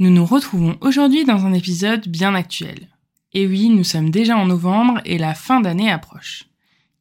Nous 0.00 0.08
nous 0.08 0.24
retrouvons 0.24 0.78
aujourd'hui 0.80 1.26
dans 1.26 1.44
un 1.44 1.52
épisode 1.52 2.08
bien 2.08 2.34
actuel. 2.34 2.88
Et 3.34 3.46
oui, 3.46 3.68
nous 3.68 3.84
sommes 3.84 4.08
déjà 4.08 4.34
en 4.34 4.46
novembre 4.46 5.02
et 5.04 5.18
la 5.18 5.34
fin 5.34 5.60
d'année 5.60 5.90
approche. 5.90 6.44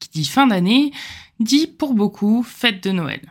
Qui 0.02 0.10
dit 0.10 0.26
fin 0.26 0.48
d'année 0.48 0.92
dit 1.40 1.66
pour 1.66 1.94
beaucoup 1.94 2.44
fête 2.44 2.84
de 2.84 2.92
Noël. 2.92 3.22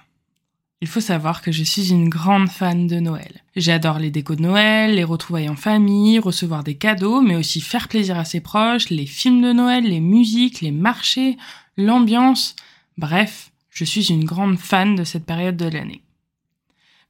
Il 0.81 0.89
faut 0.89 1.03
savoir 1.03 1.43
que 1.43 1.53
je 1.53 1.63
suis 1.65 1.91
une 1.91 2.09
grande 2.09 2.49
fan 2.49 2.87
de 2.87 2.99
Noël. 2.99 3.45
J'adore 3.57 3.99
les 3.99 4.11
décos 4.11 4.37
de 4.37 4.43
Noël, 4.43 4.95
les 4.95 5.05
retrouvailles 5.05 5.51
en 5.51 5.57
famille, 5.57 6.19
recevoir 6.19 6.65
des 6.65 6.77
cadeaux, 6.77 7.21
mais 7.21 7.37
aussi 7.37 7.61
faire 7.61 7.89
plaisir 7.89 8.17
à 8.17 8.25
ses 8.25 8.41
proches, 8.41 8.89
les 8.89 9.05
films 9.05 9.43
de 9.43 9.53
Noël, 9.53 9.85
les 9.85 10.01
musiques, 10.01 10.63
les 10.63 10.73
marchés, 10.73 11.37
l'ambiance. 11.77 12.57
Bref, 12.97 13.53
je 13.69 13.85
suis 13.85 14.09
une 14.09 14.25
grande 14.25 14.57
fan 14.57 14.95
de 14.95 15.05
cette 15.05 15.27
période 15.27 15.59
de 15.59 15.69
l'année. 15.69 16.01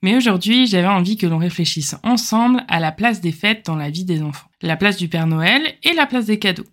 Mais 0.02 0.16
aujourd'hui, 0.16 0.66
j'avais 0.66 0.86
envie 0.86 1.16
que 1.16 1.26
l'on 1.26 1.38
réfléchisse 1.38 1.96
ensemble 2.04 2.64
à 2.68 2.78
la 2.78 2.92
place 2.92 3.20
des 3.20 3.32
fêtes 3.32 3.66
dans 3.66 3.76
la 3.76 3.90
vie 3.90 4.04
des 4.04 4.22
enfants. 4.22 4.48
La 4.62 4.76
place 4.76 4.96
du 4.96 5.08
Père 5.08 5.26
Noël 5.26 5.62
et 5.82 5.92
la 5.92 6.06
place 6.06 6.26
des 6.26 6.38
cadeaux. 6.38 6.66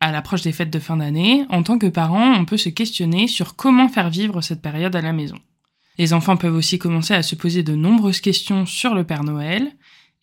À 0.00 0.10
l'approche 0.10 0.42
des 0.42 0.52
fêtes 0.52 0.70
de 0.70 0.78
fin 0.80 0.96
d'année, 0.96 1.46
en 1.48 1.62
tant 1.62 1.78
que 1.78 1.86
parent, 1.86 2.34
on 2.34 2.44
peut 2.44 2.56
se 2.56 2.68
questionner 2.68 3.28
sur 3.28 3.56
comment 3.56 3.88
faire 3.88 4.10
vivre 4.10 4.40
cette 4.40 4.60
période 4.60 4.96
à 4.96 5.00
la 5.00 5.12
maison. 5.12 5.38
Les 5.98 6.12
enfants 6.12 6.36
peuvent 6.36 6.56
aussi 6.56 6.78
commencer 6.78 7.14
à 7.14 7.22
se 7.22 7.36
poser 7.36 7.62
de 7.62 7.76
nombreuses 7.76 8.20
questions 8.20 8.66
sur 8.66 8.94
le 8.94 9.04
Père 9.04 9.22
Noël, 9.22 9.70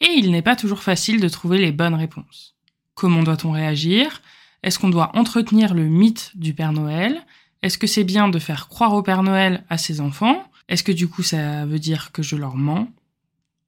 et 0.02 0.12
il 0.18 0.32
n'est 0.32 0.42
pas 0.42 0.56
toujours 0.58 0.84
facile 0.84 1.22
de 1.22 1.30
trouver 1.30 1.58
les 1.58 1.72
bonnes 1.72 1.96
réponses. 1.96 2.56
Comment 2.96 3.24
doit-on 3.24 3.52
réagir? 3.52 4.22
Est-ce 4.62 4.78
qu'on 4.78 4.90
doit 4.90 5.18
entretenir 5.18 5.74
le 5.74 5.86
mythe 5.86 6.32
du 6.36 6.54
Père 6.54 6.74
Noël? 6.74 7.26
Est-ce 7.64 7.78
que 7.78 7.88
c'est 7.88 8.04
bien 8.04 8.28
de 8.28 8.40
faire 8.40 8.68
croire 8.68 8.94
au 8.94 9.02
Père 9.02 9.24
Noël 9.24 9.64
à 9.70 9.78
ses 9.78 10.02
enfants? 10.02 10.44
Est-ce 10.72 10.84
que 10.84 10.94
du 10.94 11.10
coup 11.10 11.22
ça 11.22 11.66
veut 11.66 11.80
dire 11.80 12.14
que 12.14 12.24
je 12.24 12.38
leur 12.38 12.56
mens? 12.56 12.88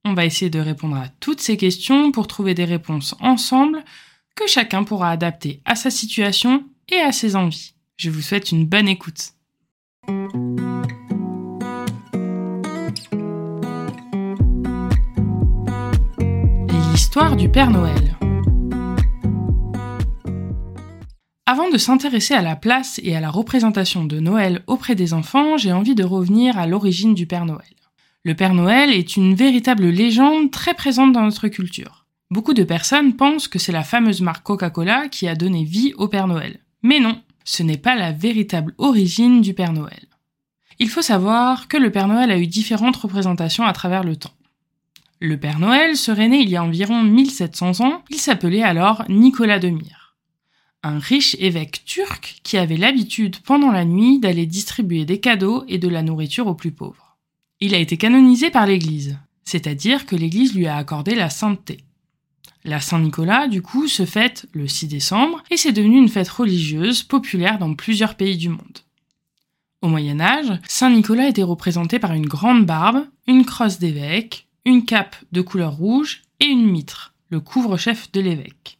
On 0.05 0.13
va 0.13 0.25
essayer 0.25 0.49
de 0.49 0.59
répondre 0.59 0.95
à 0.95 1.09
toutes 1.19 1.41
ces 1.41 1.57
questions 1.57 2.13
pour 2.13 2.27
trouver 2.27 2.53
des 2.53 2.63
réponses 2.63 3.13
ensemble 3.19 3.83
que 4.35 4.47
chacun 4.47 4.85
pourra 4.85 5.11
adapter 5.11 5.61
à 5.65 5.75
sa 5.75 5.91
situation 5.91 6.63
et 6.87 6.99
à 6.99 7.11
ses 7.11 7.35
envies. 7.35 7.73
Je 7.97 8.09
vous 8.09 8.21
souhaite 8.21 8.53
une 8.53 8.65
bonne 8.65 8.87
écoute. 8.87 9.33
L'histoire 16.93 17.35
du 17.35 17.49
Père 17.49 17.69
Noël. 17.69 18.17
Avant 21.45 21.69
de 21.69 21.77
s'intéresser 21.77 22.33
à 22.33 22.41
la 22.41 22.55
place 22.55 23.01
et 23.03 23.17
à 23.17 23.19
la 23.19 23.29
représentation 23.29 24.05
de 24.05 24.17
Noël 24.21 24.63
auprès 24.65 24.95
des 24.95 25.13
enfants, 25.13 25.57
j'ai 25.57 25.73
envie 25.73 25.93
de 25.93 26.05
revenir 26.05 26.57
à 26.57 26.67
l'origine 26.67 27.13
du 27.13 27.27
Père 27.27 27.45
Noël. 27.45 27.75
Le 28.23 28.33
Père 28.33 28.53
Noël 28.53 28.91
est 28.91 29.17
une 29.17 29.35
véritable 29.35 29.89
légende 29.89 30.51
très 30.51 30.73
présente 30.73 31.11
dans 31.11 31.23
notre 31.23 31.49
culture. 31.49 32.05
Beaucoup 32.31 32.53
de 32.53 32.63
personnes 32.63 33.17
pensent 33.17 33.49
que 33.49 33.59
c'est 33.59 33.73
la 33.73 33.83
fameuse 33.83 34.21
marque 34.21 34.45
Coca-Cola 34.45 35.09
qui 35.09 35.27
a 35.27 35.35
donné 35.35 35.65
vie 35.65 35.93
au 35.97 36.07
Père 36.07 36.27
Noël. 36.27 36.61
Mais 36.81 37.01
non, 37.01 37.21
ce 37.43 37.61
n'est 37.61 37.77
pas 37.77 37.95
la 37.95 38.13
véritable 38.13 38.73
origine 38.77 39.41
du 39.41 39.53
Père 39.53 39.73
Noël. 39.73 40.07
Il 40.79 40.89
faut 40.89 41.01
savoir 41.01 41.67
que 41.67 41.75
le 41.75 41.91
Père 41.91 42.07
Noël 42.07 42.31
a 42.31 42.37
eu 42.37 42.47
différentes 42.47 42.95
représentations 42.95 43.65
à 43.65 43.73
travers 43.73 44.05
le 44.05 44.15
temps. 44.15 44.33
Le 45.19 45.37
Père 45.37 45.59
Noël 45.59 45.97
serait 45.97 46.29
né 46.29 46.39
il 46.39 46.49
y 46.49 46.55
a 46.55 46.63
environ 46.63 47.03
1700 47.03 47.81
ans, 47.81 48.01
il 48.09 48.17
s'appelait 48.17 48.63
alors 48.63 49.03
Nicolas 49.09 49.59
de 49.59 49.67
Myre 49.67 50.02
un 50.83 50.99
riche 50.99 51.35
évêque 51.39 51.83
turc 51.85 52.41
qui 52.43 52.57
avait 52.57 52.77
l'habitude 52.77 53.37
pendant 53.39 53.71
la 53.71 53.85
nuit 53.85 54.19
d'aller 54.19 54.45
distribuer 54.45 55.05
des 55.05 55.19
cadeaux 55.19 55.63
et 55.67 55.77
de 55.77 55.87
la 55.87 56.03
nourriture 56.03 56.47
aux 56.47 56.55
plus 56.55 56.71
pauvres. 56.71 57.17
Il 57.61 57.73
a 57.73 57.79
été 57.79 57.95
canonisé 57.95 58.49
par 58.49 58.65
l'Église, 58.65 59.17
c'est-à-dire 59.45 60.05
que 60.05 60.17
l'Église 60.17 60.53
lui 60.53 60.67
a 60.67 60.75
accordé 60.75 61.15
la 61.15 61.29
sainteté. 61.29 61.77
La 62.65 62.81
Saint-Nicolas, 62.81 63.47
du 63.47 63.61
coup, 63.61 63.87
se 63.87 64.05
fête 64.05 64.45
le 64.53 64.67
6 64.67 64.87
décembre 64.87 65.43
et 65.49 65.57
c'est 65.57 65.71
devenu 65.71 65.97
une 65.97 66.09
fête 66.09 66.29
religieuse 66.29 67.03
populaire 67.03 67.59
dans 67.59 67.73
plusieurs 67.73 68.15
pays 68.15 68.37
du 68.37 68.49
monde. 68.49 68.79
Au 69.81 69.87
Moyen 69.87 70.21
Âge, 70.21 70.59
Saint-Nicolas 70.67 71.27
était 71.27 71.43
représenté 71.43 71.99
par 71.99 72.13
une 72.13 72.25
grande 72.25 72.65
barbe, 72.65 73.05
une 73.27 73.45
crosse 73.45 73.79
d'évêque, 73.79 74.47
une 74.65 74.85
cape 74.85 75.15
de 75.33 75.41
couleur 75.41 75.73
rouge 75.73 76.21
et 76.39 76.45
une 76.45 76.69
mitre, 76.69 77.13
le 77.29 77.41
couvre-chef 77.41 78.11
de 78.13 78.21
l'évêque. 78.21 78.77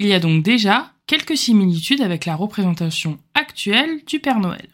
Il 0.00 0.08
y 0.08 0.12
a 0.12 0.18
donc 0.18 0.42
déjà 0.42 0.93
quelques 1.06 1.36
similitudes 1.36 2.00
avec 2.00 2.26
la 2.26 2.36
représentation 2.36 3.18
actuelle 3.34 4.02
du 4.06 4.20
Père 4.20 4.40
Noël. 4.40 4.68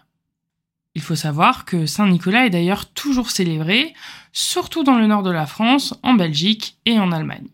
Il 0.94 1.02
faut 1.02 1.16
savoir 1.16 1.64
que 1.64 1.86
Saint 1.86 2.08
Nicolas 2.08 2.46
est 2.46 2.50
d'ailleurs 2.50 2.86
toujours 2.86 3.30
célébré, 3.30 3.94
surtout 4.32 4.82
dans 4.82 4.98
le 4.98 5.06
nord 5.06 5.22
de 5.22 5.30
la 5.30 5.46
France, 5.46 5.94
en 6.02 6.14
Belgique 6.14 6.76
et 6.84 6.98
en 6.98 7.12
Allemagne. 7.12 7.48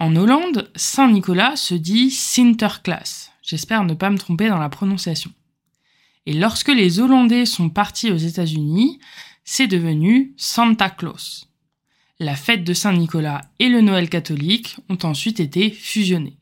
En 0.00 0.16
Hollande, 0.16 0.70
Saint 0.74 1.10
Nicolas 1.10 1.56
se 1.56 1.74
dit 1.74 2.10
Sinterklaas. 2.10 3.30
J'espère 3.42 3.84
ne 3.84 3.94
pas 3.94 4.10
me 4.10 4.18
tromper 4.18 4.48
dans 4.48 4.58
la 4.58 4.68
prononciation. 4.68 5.32
Et 6.26 6.32
lorsque 6.32 6.68
les 6.68 6.98
Hollandais 6.98 7.46
sont 7.46 7.68
partis 7.68 8.10
aux 8.10 8.16
États-Unis, 8.16 8.98
c'est 9.44 9.66
devenu 9.66 10.32
Santa 10.36 10.90
Claus. 10.90 11.46
La 12.18 12.34
fête 12.34 12.64
de 12.64 12.74
Saint 12.74 12.94
Nicolas 12.94 13.42
et 13.58 13.68
le 13.68 13.80
Noël 13.80 14.08
catholique 14.08 14.76
ont 14.88 14.98
ensuite 15.02 15.40
été 15.40 15.70
fusionnés. 15.70 16.38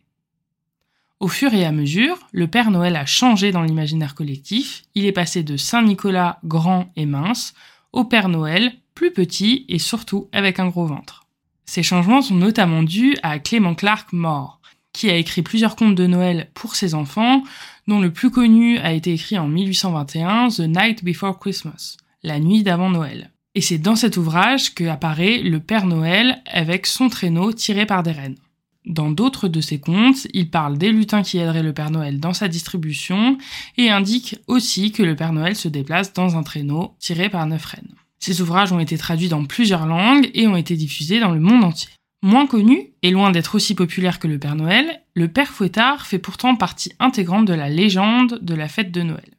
Au 1.23 1.29
fur 1.29 1.55
et 1.55 1.65
à 1.65 1.71
mesure, 1.71 2.19
le 2.33 2.49
Père 2.49 2.73
Noël 2.73 2.97
a 2.97 3.07
changé 3.07 3.53
dans 3.53 3.63
l'imaginaire 3.63 4.17
collectif, 4.17 4.83
il 4.97 5.07
est 5.07 5.13
passé 5.13 5.45
de 5.45 5.57
Saint 5.57 5.83
Nicolas 5.83 6.41
grand 6.43 6.91
et 6.97 7.07
mince 7.07 7.55
au 7.93 8.03
Père 8.03 8.29
Noël 8.29 8.73
plus 8.97 9.13
petit 9.13 9.65
et 9.69 9.79
surtout 9.79 10.29
avec 10.33 10.59
un 10.59 10.67
gros 10.67 10.85
ventre. 10.85 11.25
Ces 11.65 11.85
changements 11.85 12.23
sont 12.23 12.35
notamment 12.35 12.83
dus 12.83 13.17
à 13.23 13.39
Clément 13.39 13.77
Clark 13.77 14.13
mort, 14.13 14.61
qui 14.93 15.11
a 15.11 15.17
écrit 15.17 15.43
plusieurs 15.43 15.77
contes 15.77 15.95
de 15.95 16.09
Noël 16.09 16.51
pour 16.55 16.75
ses 16.75 16.93
enfants, 16.93 17.45
dont 17.87 18.01
le 18.01 18.13
plus 18.13 18.33
connu 18.33 18.79
a 18.79 18.93
été 18.93 19.13
écrit 19.13 19.39
en 19.39 19.47
1821, 19.47 20.49
The 20.49 20.61
Night 20.63 21.05
Before 21.05 21.39
Christmas, 21.39 21.99
la 22.25 22.41
nuit 22.41 22.65
d'avant 22.65 22.91
Noël. 22.91 23.31
Et 23.55 23.61
c'est 23.61 23.79
dans 23.79 23.95
cet 23.95 24.17
ouvrage 24.17 24.75
que 24.75 24.89
apparaît 24.89 25.39
le 25.39 25.61
Père 25.61 25.87
Noël 25.87 26.43
avec 26.47 26.85
son 26.85 27.09
traîneau 27.09 27.53
tiré 27.53 27.87
par 27.87 28.03
des 28.03 28.11
rennes. 28.11 28.39
Dans 28.85 29.11
d'autres 29.11 29.47
de 29.47 29.61
ses 29.61 29.79
contes, 29.79 30.27
il 30.33 30.51
parle 30.51 30.77
des 30.77 30.91
lutins 30.91 31.23
qui 31.23 31.39
aideraient 31.39 31.63
le 31.63 31.73
Père 31.73 31.91
Noël 31.91 32.19
dans 32.19 32.33
sa 32.33 32.49
distribution 32.49 33.39
et 33.77 33.91
indique 33.91 34.37
aussi 34.49 34.91
que 34.91 35.05
le 35.05 35.15
Père 35.15 35.33
Noël 35.33 35.55
se 35.55 35.69
déplace 35.69 36.13
dans 36.13 36.37
un 36.37 36.43
traîneau 36.43 36.95
tiré 36.99 37.29
par 37.29 37.47
neuf 37.47 37.65
rennes. 37.65 37.95
Ces 38.19 38.41
ouvrages 38.41 38.73
ont 38.73 38.81
été 38.81 38.99
traduits 38.99 39.29
dans 39.29 39.45
plusieurs 39.45 39.87
langues 39.87 40.31
et 40.35 40.49
ont 40.49 40.57
été 40.57 40.77
diffusés 40.77 41.21
dans 41.21 41.33
le 41.33 41.41
monde 41.41 41.65
entier. 41.65 41.91
Moins 42.23 42.47
connu, 42.47 42.93
et 43.03 43.11
loin 43.11 43.33
d'être 43.33 43.57
aussi 43.57 43.75
populaire 43.75 44.21
que 44.21 44.29
le 44.29 44.39
Père 44.39 44.55
Noël, 44.55 45.03
le 45.15 45.27
Père 45.27 45.49
Fouettard 45.49 46.07
fait 46.07 46.21
pourtant 46.21 46.55
partie 46.55 46.93
intégrante 47.01 47.47
de 47.47 47.55
la 47.55 47.69
légende 47.69 48.39
de 48.41 48.55
la 48.55 48.69
fête 48.69 48.93
de 48.93 49.03
Noël. 49.03 49.37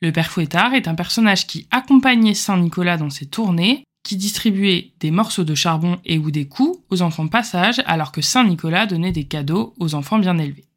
Le 0.00 0.12
Père 0.12 0.30
Fouettard 0.30 0.74
est 0.74 0.86
un 0.86 0.94
personnage 0.94 1.48
qui 1.48 1.66
accompagnait 1.72 2.34
Saint 2.34 2.58
Nicolas 2.58 2.96
dans 2.96 3.10
ses 3.10 3.26
tournées 3.26 3.84
qui 4.02 4.16
distribuait 4.16 4.92
des 5.00 5.10
morceaux 5.10 5.44
de 5.44 5.54
charbon 5.54 5.98
et 6.04 6.18
ou 6.18 6.30
des 6.30 6.46
coups 6.48 6.78
aux 6.90 7.02
enfants 7.02 7.28
passage 7.28 7.82
alors 7.86 8.12
que 8.12 8.22
Saint 8.22 8.44
Nicolas 8.44 8.86
donnait 8.86 9.12
des 9.12 9.24
cadeaux 9.24 9.74
aux 9.78 9.94
enfants 9.94 10.18
bien 10.18 10.38
élevés. 10.38 10.68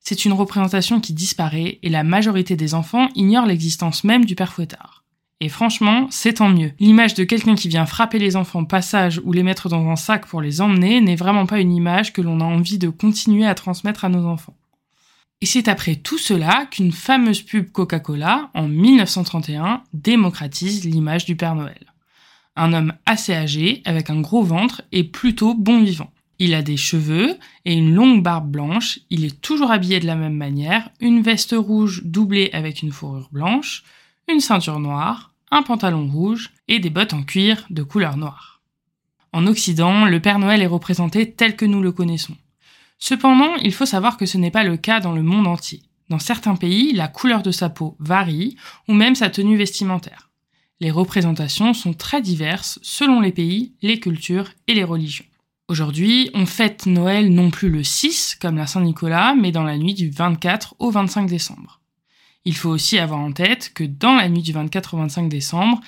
C'est 0.00 0.24
une 0.24 0.32
représentation 0.32 1.00
qui 1.00 1.12
disparaît 1.12 1.78
et 1.82 1.90
la 1.90 2.02
majorité 2.04 2.56
des 2.56 2.74
enfants 2.74 3.08
ignorent 3.14 3.46
l'existence 3.46 4.04
même 4.04 4.24
du 4.24 4.34
père 4.34 4.52
fouettard. 4.52 5.04
Et 5.40 5.48
franchement, 5.48 6.08
c'est 6.10 6.34
tant 6.34 6.48
mieux. 6.48 6.72
L'image 6.80 7.14
de 7.14 7.24
quelqu'un 7.24 7.54
qui 7.54 7.68
vient 7.68 7.86
frapper 7.86 8.18
les 8.18 8.34
enfants 8.34 8.64
passage 8.64 9.20
ou 9.24 9.32
les 9.32 9.44
mettre 9.44 9.68
dans 9.68 9.88
un 9.88 9.96
sac 9.96 10.26
pour 10.26 10.40
les 10.40 10.60
emmener 10.60 11.00
n'est 11.00 11.14
vraiment 11.14 11.46
pas 11.46 11.60
une 11.60 11.74
image 11.74 12.12
que 12.12 12.22
l'on 12.22 12.40
a 12.40 12.44
envie 12.44 12.78
de 12.78 12.88
continuer 12.88 13.46
à 13.46 13.54
transmettre 13.54 14.04
à 14.04 14.08
nos 14.08 14.26
enfants. 14.26 14.56
Et 15.40 15.46
c'est 15.46 15.68
après 15.68 15.94
tout 15.94 16.18
cela 16.18 16.66
qu'une 16.70 16.90
fameuse 16.90 17.42
pub 17.42 17.70
Coca-Cola, 17.70 18.50
en 18.54 18.66
1931, 18.66 19.84
démocratise 19.92 20.84
l'image 20.84 21.24
du 21.24 21.36
Père 21.36 21.54
Noël. 21.54 21.92
Un 22.58 22.72
homme 22.72 22.92
assez 23.06 23.32
âgé, 23.32 23.82
avec 23.84 24.10
un 24.10 24.20
gros 24.20 24.42
ventre 24.42 24.82
et 24.90 25.04
plutôt 25.04 25.54
bon 25.54 25.84
vivant. 25.84 26.10
Il 26.40 26.54
a 26.54 26.62
des 26.62 26.76
cheveux 26.76 27.38
et 27.64 27.72
une 27.72 27.94
longue 27.94 28.20
barbe 28.20 28.50
blanche, 28.50 28.98
il 29.10 29.24
est 29.24 29.40
toujours 29.40 29.70
habillé 29.70 30.00
de 30.00 30.06
la 30.06 30.16
même 30.16 30.34
manière, 30.34 30.90
une 31.00 31.22
veste 31.22 31.54
rouge 31.56 32.02
doublée 32.04 32.50
avec 32.52 32.82
une 32.82 32.90
fourrure 32.90 33.28
blanche, 33.30 33.84
une 34.28 34.40
ceinture 34.40 34.80
noire, 34.80 35.32
un 35.52 35.62
pantalon 35.62 36.08
rouge 36.08 36.50
et 36.66 36.80
des 36.80 36.90
bottes 36.90 37.14
en 37.14 37.22
cuir 37.22 37.64
de 37.70 37.84
couleur 37.84 38.16
noire. 38.16 38.60
En 39.32 39.46
Occident, 39.46 40.04
le 40.04 40.18
Père 40.18 40.40
Noël 40.40 40.60
est 40.60 40.66
représenté 40.66 41.30
tel 41.30 41.54
que 41.54 41.64
nous 41.64 41.80
le 41.80 41.92
connaissons. 41.92 42.36
Cependant, 42.98 43.54
il 43.62 43.72
faut 43.72 43.86
savoir 43.86 44.16
que 44.16 44.26
ce 44.26 44.36
n'est 44.36 44.50
pas 44.50 44.64
le 44.64 44.76
cas 44.76 44.98
dans 44.98 45.12
le 45.12 45.22
monde 45.22 45.46
entier. 45.46 45.82
Dans 46.08 46.18
certains 46.18 46.56
pays, 46.56 46.92
la 46.92 47.06
couleur 47.06 47.42
de 47.42 47.52
sa 47.52 47.68
peau 47.68 47.94
varie, 48.00 48.56
ou 48.88 48.94
même 48.94 49.14
sa 49.14 49.30
tenue 49.30 49.56
vestimentaire. 49.56 50.27
Les 50.80 50.90
représentations 50.90 51.74
sont 51.74 51.92
très 51.92 52.22
diverses 52.22 52.78
selon 52.82 53.20
les 53.20 53.32
pays, 53.32 53.72
les 53.82 53.98
cultures 53.98 54.50
et 54.68 54.74
les 54.74 54.84
religions. 54.84 55.24
Aujourd'hui, 55.66 56.30
on 56.34 56.46
fête 56.46 56.86
Noël 56.86 57.32
non 57.32 57.50
plus 57.50 57.68
le 57.68 57.82
6 57.82 58.36
comme 58.40 58.56
la 58.56 58.66
Saint-Nicolas, 58.66 59.34
mais 59.34 59.52
dans 59.52 59.64
la 59.64 59.76
nuit 59.76 59.94
du 59.94 60.08
24 60.08 60.76
au 60.78 60.90
25 60.90 61.28
décembre. 61.28 61.80
Il 62.44 62.56
faut 62.56 62.70
aussi 62.70 62.98
avoir 62.98 63.20
en 63.20 63.32
tête 63.32 63.72
que 63.74 63.84
dans 63.84 64.14
la 64.14 64.28
nuit 64.28 64.40
du 64.40 64.52
24 64.52 64.94
au 64.94 64.98
25 64.98 65.28
décembre, 65.28 65.80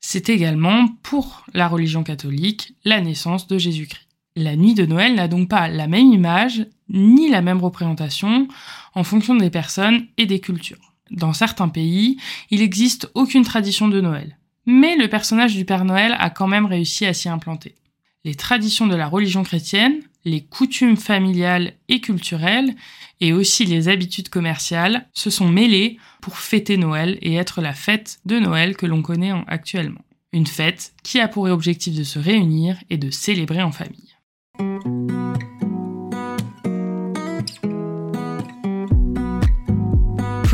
c'est 0.00 0.28
également, 0.28 0.88
pour 1.02 1.44
la 1.54 1.66
religion 1.66 2.04
catholique, 2.04 2.74
la 2.84 3.00
naissance 3.00 3.48
de 3.48 3.56
Jésus-Christ. 3.56 4.06
La 4.36 4.54
nuit 4.54 4.74
de 4.74 4.84
Noël 4.84 5.14
n'a 5.14 5.28
donc 5.28 5.48
pas 5.48 5.68
la 5.68 5.88
même 5.88 6.12
image 6.12 6.66
ni 6.88 7.30
la 7.30 7.40
même 7.40 7.62
représentation 7.62 8.46
en 8.94 9.02
fonction 9.02 9.34
des 9.34 9.50
personnes 9.50 10.06
et 10.18 10.26
des 10.26 10.40
cultures. 10.40 10.93
Dans 11.14 11.32
certains 11.32 11.68
pays, 11.68 12.18
il 12.50 12.60
n'existe 12.60 13.10
aucune 13.14 13.44
tradition 13.44 13.88
de 13.88 14.00
Noël, 14.00 14.36
mais 14.66 14.96
le 14.96 15.08
personnage 15.08 15.54
du 15.54 15.64
Père 15.64 15.84
Noël 15.84 16.16
a 16.18 16.28
quand 16.28 16.48
même 16.48 16.66
réussi 16.66 17.06
à 17.06 17.14
s'y 17.14 17.28
implanter. 17.28 17.76
Les 18.24 18.34
traditions 18.34 18.86
de 18.86 18.96
la 18.96 19.06
religion 19.06 19.44
chrétienne, 19.44 20.00
les 20.24 20.42
coutumes 20.42 20.96
familiales 20.96 21.74
et 21.88 22.00
culturelles, 22.00 22.74
et 23.20 23.32
aussi 23.32 23.64
les 23.64 23.88
habitudes 23.88 24.28
commerciales 24.28 25.06
se 25.12 25.30
sont 25.30 25.48
mêlées 25.48 25.98
pour 26.20 26.38
fêter 26.38 26.76
Noël 26.76 27.18
et 27.20 27.34
être 27.34 27.60
la 27.60 27.74
fête 27.74 28.18
de 28.24 28.38
Noël 28.38 28.76
que 28.76 28.86
l'on 28.86 29.02
connaît 29.02 29.32
actuellement. 29.46 30.04
Une 30.32 30.46
fête 30.46 30.94
qui 31.04 31.20
a 31.20 31.28
pour 31.28 31.44
objectif 31.44 31.94
de 31.94 32.02
se 32.02 32.18
réunir 32.18 32.76
et 32.90 32.96
de 32.96 33.10
célébrer 33.10 33.62
en 33.62 33.70
famille. 33.70 34.16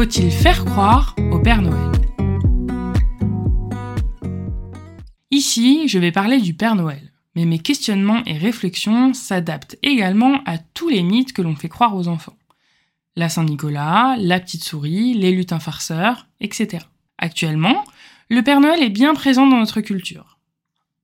Faut-il 0.01 0.31
faire 0.31 0.65
croire 0.65 1.15
au 1.31 1.39
Père 1.41 1.61
Noël 1.61 1.93
Ici, 5.31 5.89
je 5.89 5.99
vais 5.99 6.11
parler 6.11 6.41
du 6.41 6.55
Père 6.55 6.75
Noël, 6.75 7.13
mais 7.37 7.45
mes 7.45 7.59
questionnements 7.59 8.25
et 8.25 8.39
réflexions 8.39 9.13
s'adaptent 9.13 9.77
également 9.83 10.41
à 10.47 10.57
tous 10.57 10.89
les 10.89 11.03
mythes 11.03 11.35
que 11.35 11.43
l'on 11.43 11.55
fait 11.55 11.69
croire 11.69 11.95
aux 11.95 12.09
enfants. 12.09 12.39
La 13.15 13.29
Saint-Nicolas, 13.29 14.17
la 14.19 14.41
petite 14.41 14.65
souris, 14.65 15.13
les 15.13 15.33
lutins 15.33 15.61
farceurs, 15.61 16.29
etc. 16.41 16.83
Actuellement, 17.19 17.85
le 18.31 18.41
Père 18.41 18.61
Noël 18.61 18.83
est 18.83 18.89
bien 18.89 19.13
présent 19.13 19.47
dans 19.47 19.59
notre 19.59 19.83
culture. 19.83 20.39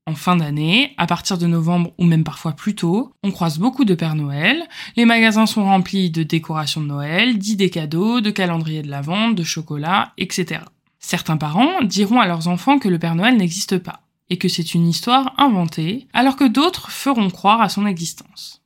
En 0.09 0.15
fin 0.15 0.37
d'année, 0.37 0.95
à 0.99 1.09
partir 1.09 1.37
de 1.37 1.49
novembre 1.49 1.93
ou 1.99 2.05
même 2.05 2.23
parfois 2.23 2.53
plus 2.53 2.77
tôt, 2.77 3.13
on 3.25 3.33
croise 3.33 3.59
beaucoup 3.59 3.85
de 3.85 3.97
Père 3.97 4.15
Noël, 4.15 4.63
les 4.97 5.05
magasins 5.05 5.47
sont 5.47 5.65
remplis 5.65 6.11
de 6.11 6.23
décorations 6.23 6.81
de 6.81 6.87
Noël, 6.87 7.39
d'idées 7.39 7.71
cadeaux, 7.71 8.21
de 8.21 8.31
calendriers 8.31 8.83
de 8.83 9.03
vente, 9.03 9.35
de 9.35 9.43
chocolat, 9.43 10.13
etc. 10.17 10.61
Certains 11.01 11.37
parents 11.37 11.83
diront 11.83 12.21
à 12.21 12.29
leurs 12.29 12.47
enfants 12.47 12.79
que 12.79 12.89
le 12.89 13.01
Père 13.01 13.17
Noël 13.17 13.37
n'existe 13.37 13.79
pas, 13.79 14.03
et 14.31 14.39
que 14.39 14.49
c'est 14.49 14.75
une 14.75 14.87
histoire 14.87 15.35
inventée, 15.39 16.07
alors 16.13 16.37
que 16.37 16.47
d'autres 16.47 16.93
feront 16.93 17.29
croire 17.29 17.61
à 17.61 17.69
son 17.69 17.85
existence. 17.85 18.63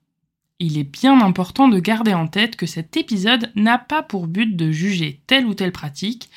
Il 0.58 0.76
est 0.76 0.84
bien 0.84 1.22
important 1.22 1.68
de 1.68 1.78
garder 1.78 2.12
en 2.12 2.26
tête 2.26 2.56
que 2.56 2.66
cet 2.66 2.98
épisode 2.98 3.50
n'a 3.56 3.78
pas 3.78 4.02
pour 4.02 4.26
but 4.26 4.56
de 4.56 4.70
juger 4.70 5.22
telle 5.26 5.46
ou 5.46 5.54
telle 5.54 5.72
pratique, 5.72 6.28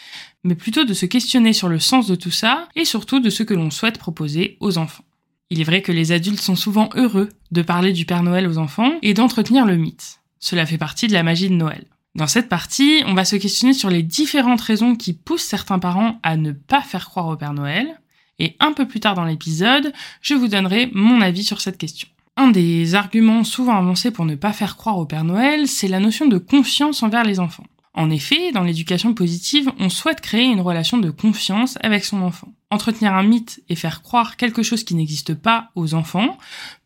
mais 0.44 0.56
plutôt 0.56 0.84
de 0.84 0.94
se 0.94 1.06
questionner 1.06 1.54
sur 1.54 1.70
le 1.70 1.80
sens 1.80 2.08
de 2.08 2.16
tout 2.16 2.32
ça 2.32 2.68
et 2.76 2.86
surtout 2.86 3.20
de 3.20 3.30
ce 3.30 3.44
que 3.44 3.54
l'on 3.54 3.72
souhaite 3.72 3.98
proposer 3.98 4.58
aux 4.60 4.78
enfants. 4.78 5.06
Il 5.50 5.62
est 5.62 5.66
vrai 5.66 5.82
que 5.82 5.92
les 5.92 6.12
adultes 6.12 6.42
sont 6.42 6.56
souvent 6.56 6.90
heureux 6.96 7.30
de 7.52 7.62
parler 7.62 7.94
du 7.94 8.06
Père 8.06 8.24
Noël 8.24 8.48
aux 8.48 8.58
enfants 8.58 8.94
et 9.02 9.14
d'entretenir 9.14 9.66
le 9.66 9.78
mythe. 9.78 10.20
Cela 10.40 10.66
fait 10.66 10.78
partie 10.78 11.08
de 11.08 11.14
la 11.14 11.24
magie 11.24 11.50
de 11.50 11.54
Noël. 11.54 11.86
Dans 12.16 12.28
cette 12.28 12.50
partie, 12.50 13.04
on 13.08 13.14
va 13.14 13.26
se 13.26 13.36
questionner 13.36 13.74
sur 13.74 13.90
les 13.90 14.04
différentes 14.04 14.62
raisons 14.62 14.96
qui 14.96 15.14
poussent 15.14 15.44
certains 15.44 15.80
parents 15.80 16.20
à 16.22 16.38
ne 16.38 16.52
pas 16.52 16.82
faire 16.82 17.10
croire 17.10 17.28
au 17.28 17.38
Père 17.38 17.54
Noël, 17.54 18.00
et 18.40 18.56
un 18.60 18.74
peu 18.74 18.88
plus 18.88 19.00
tard 19.00 19.16
dans 19.16 19.26
l'épisode, 19.26 19.94
je 20.22 20.34
vous 20.34 20.48
donnerai 20.48 20.90
mon 20.94 21.22
avis 21.22 21.44
sur 21.44 21.62
cette 21.62 21.78
question. 21.78 22.08
Un 22.36 22.50
des 22.50 22.96
arguments 22.96 23.44
souvent 23.44 23.78
avancés 23.78 24.12
pour 24.12 24.26
ne 24.26 24.36
pas 24.36 24.54
faire 24.54 24.76
croire 24.76 24.98
au 24.98 25.06
Père 25.06 25.24
Noël, 25.24 25.68
c'est 25.68 25.88
la 25.88 26.00
notion 26.00 26.28
de 26.28 26.38
confiance 26.38 27.04
envers 27.04 27.24
les 27.24 27.40
enfants. 27.40 27.66
En 27.96 28.10
effet, 28.10 28.52
dans 28.52 28.64
l'éducation 28.64 29.14
positive, 29.14 29.72
on 29.78 29.90
souhaite 29.90 30.22
créer 30.22 30.46
une 30.46 30.62
relation 30.62 30.98
de 30.98 31.12
confiance 31.12 31.78
avec 31.82 32.04
son 32.04 32.22
enfant. 32.22 32.52
Entretenir 32.72 33.14
un 33.14 33.22
mythe 33.22 33.62
et 33.70 33.76
faire 33.76 34.02
croire 34.02 34.36
quelque 34.36 34.64
chose 34.64 34.84
qui 34.84 34.96
n'existe 34.96 35.36
pas 35.36 35.70
aux 35.76 35.94
enfants 35.94 36.38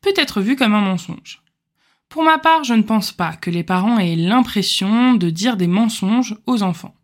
peut 0.02 0.14
être 0.18 0.42
vu 0.42 0.58
comme 0.58 0.74
un 0.74 0.82
mensonge. 0.82 1.42
Pour 2.10 2.24
ma 2.24 2.38
part, 2.38 2.66
je 2.66 2.74
ne 2.74 2.82
pense 2.82 3.14
pas 3.14 3.34
que 3.34 3.50
les 3.50 3.64
parents 3.64 4.00
aient 4.00 4.18
l'impression 4.18 5.14
de 5.14 5.30
dire 5.30 5.56
des 5.56 5.68
mensonges 5.68 6.36
aux 6.46 6.62
enfants, 6.62 6.96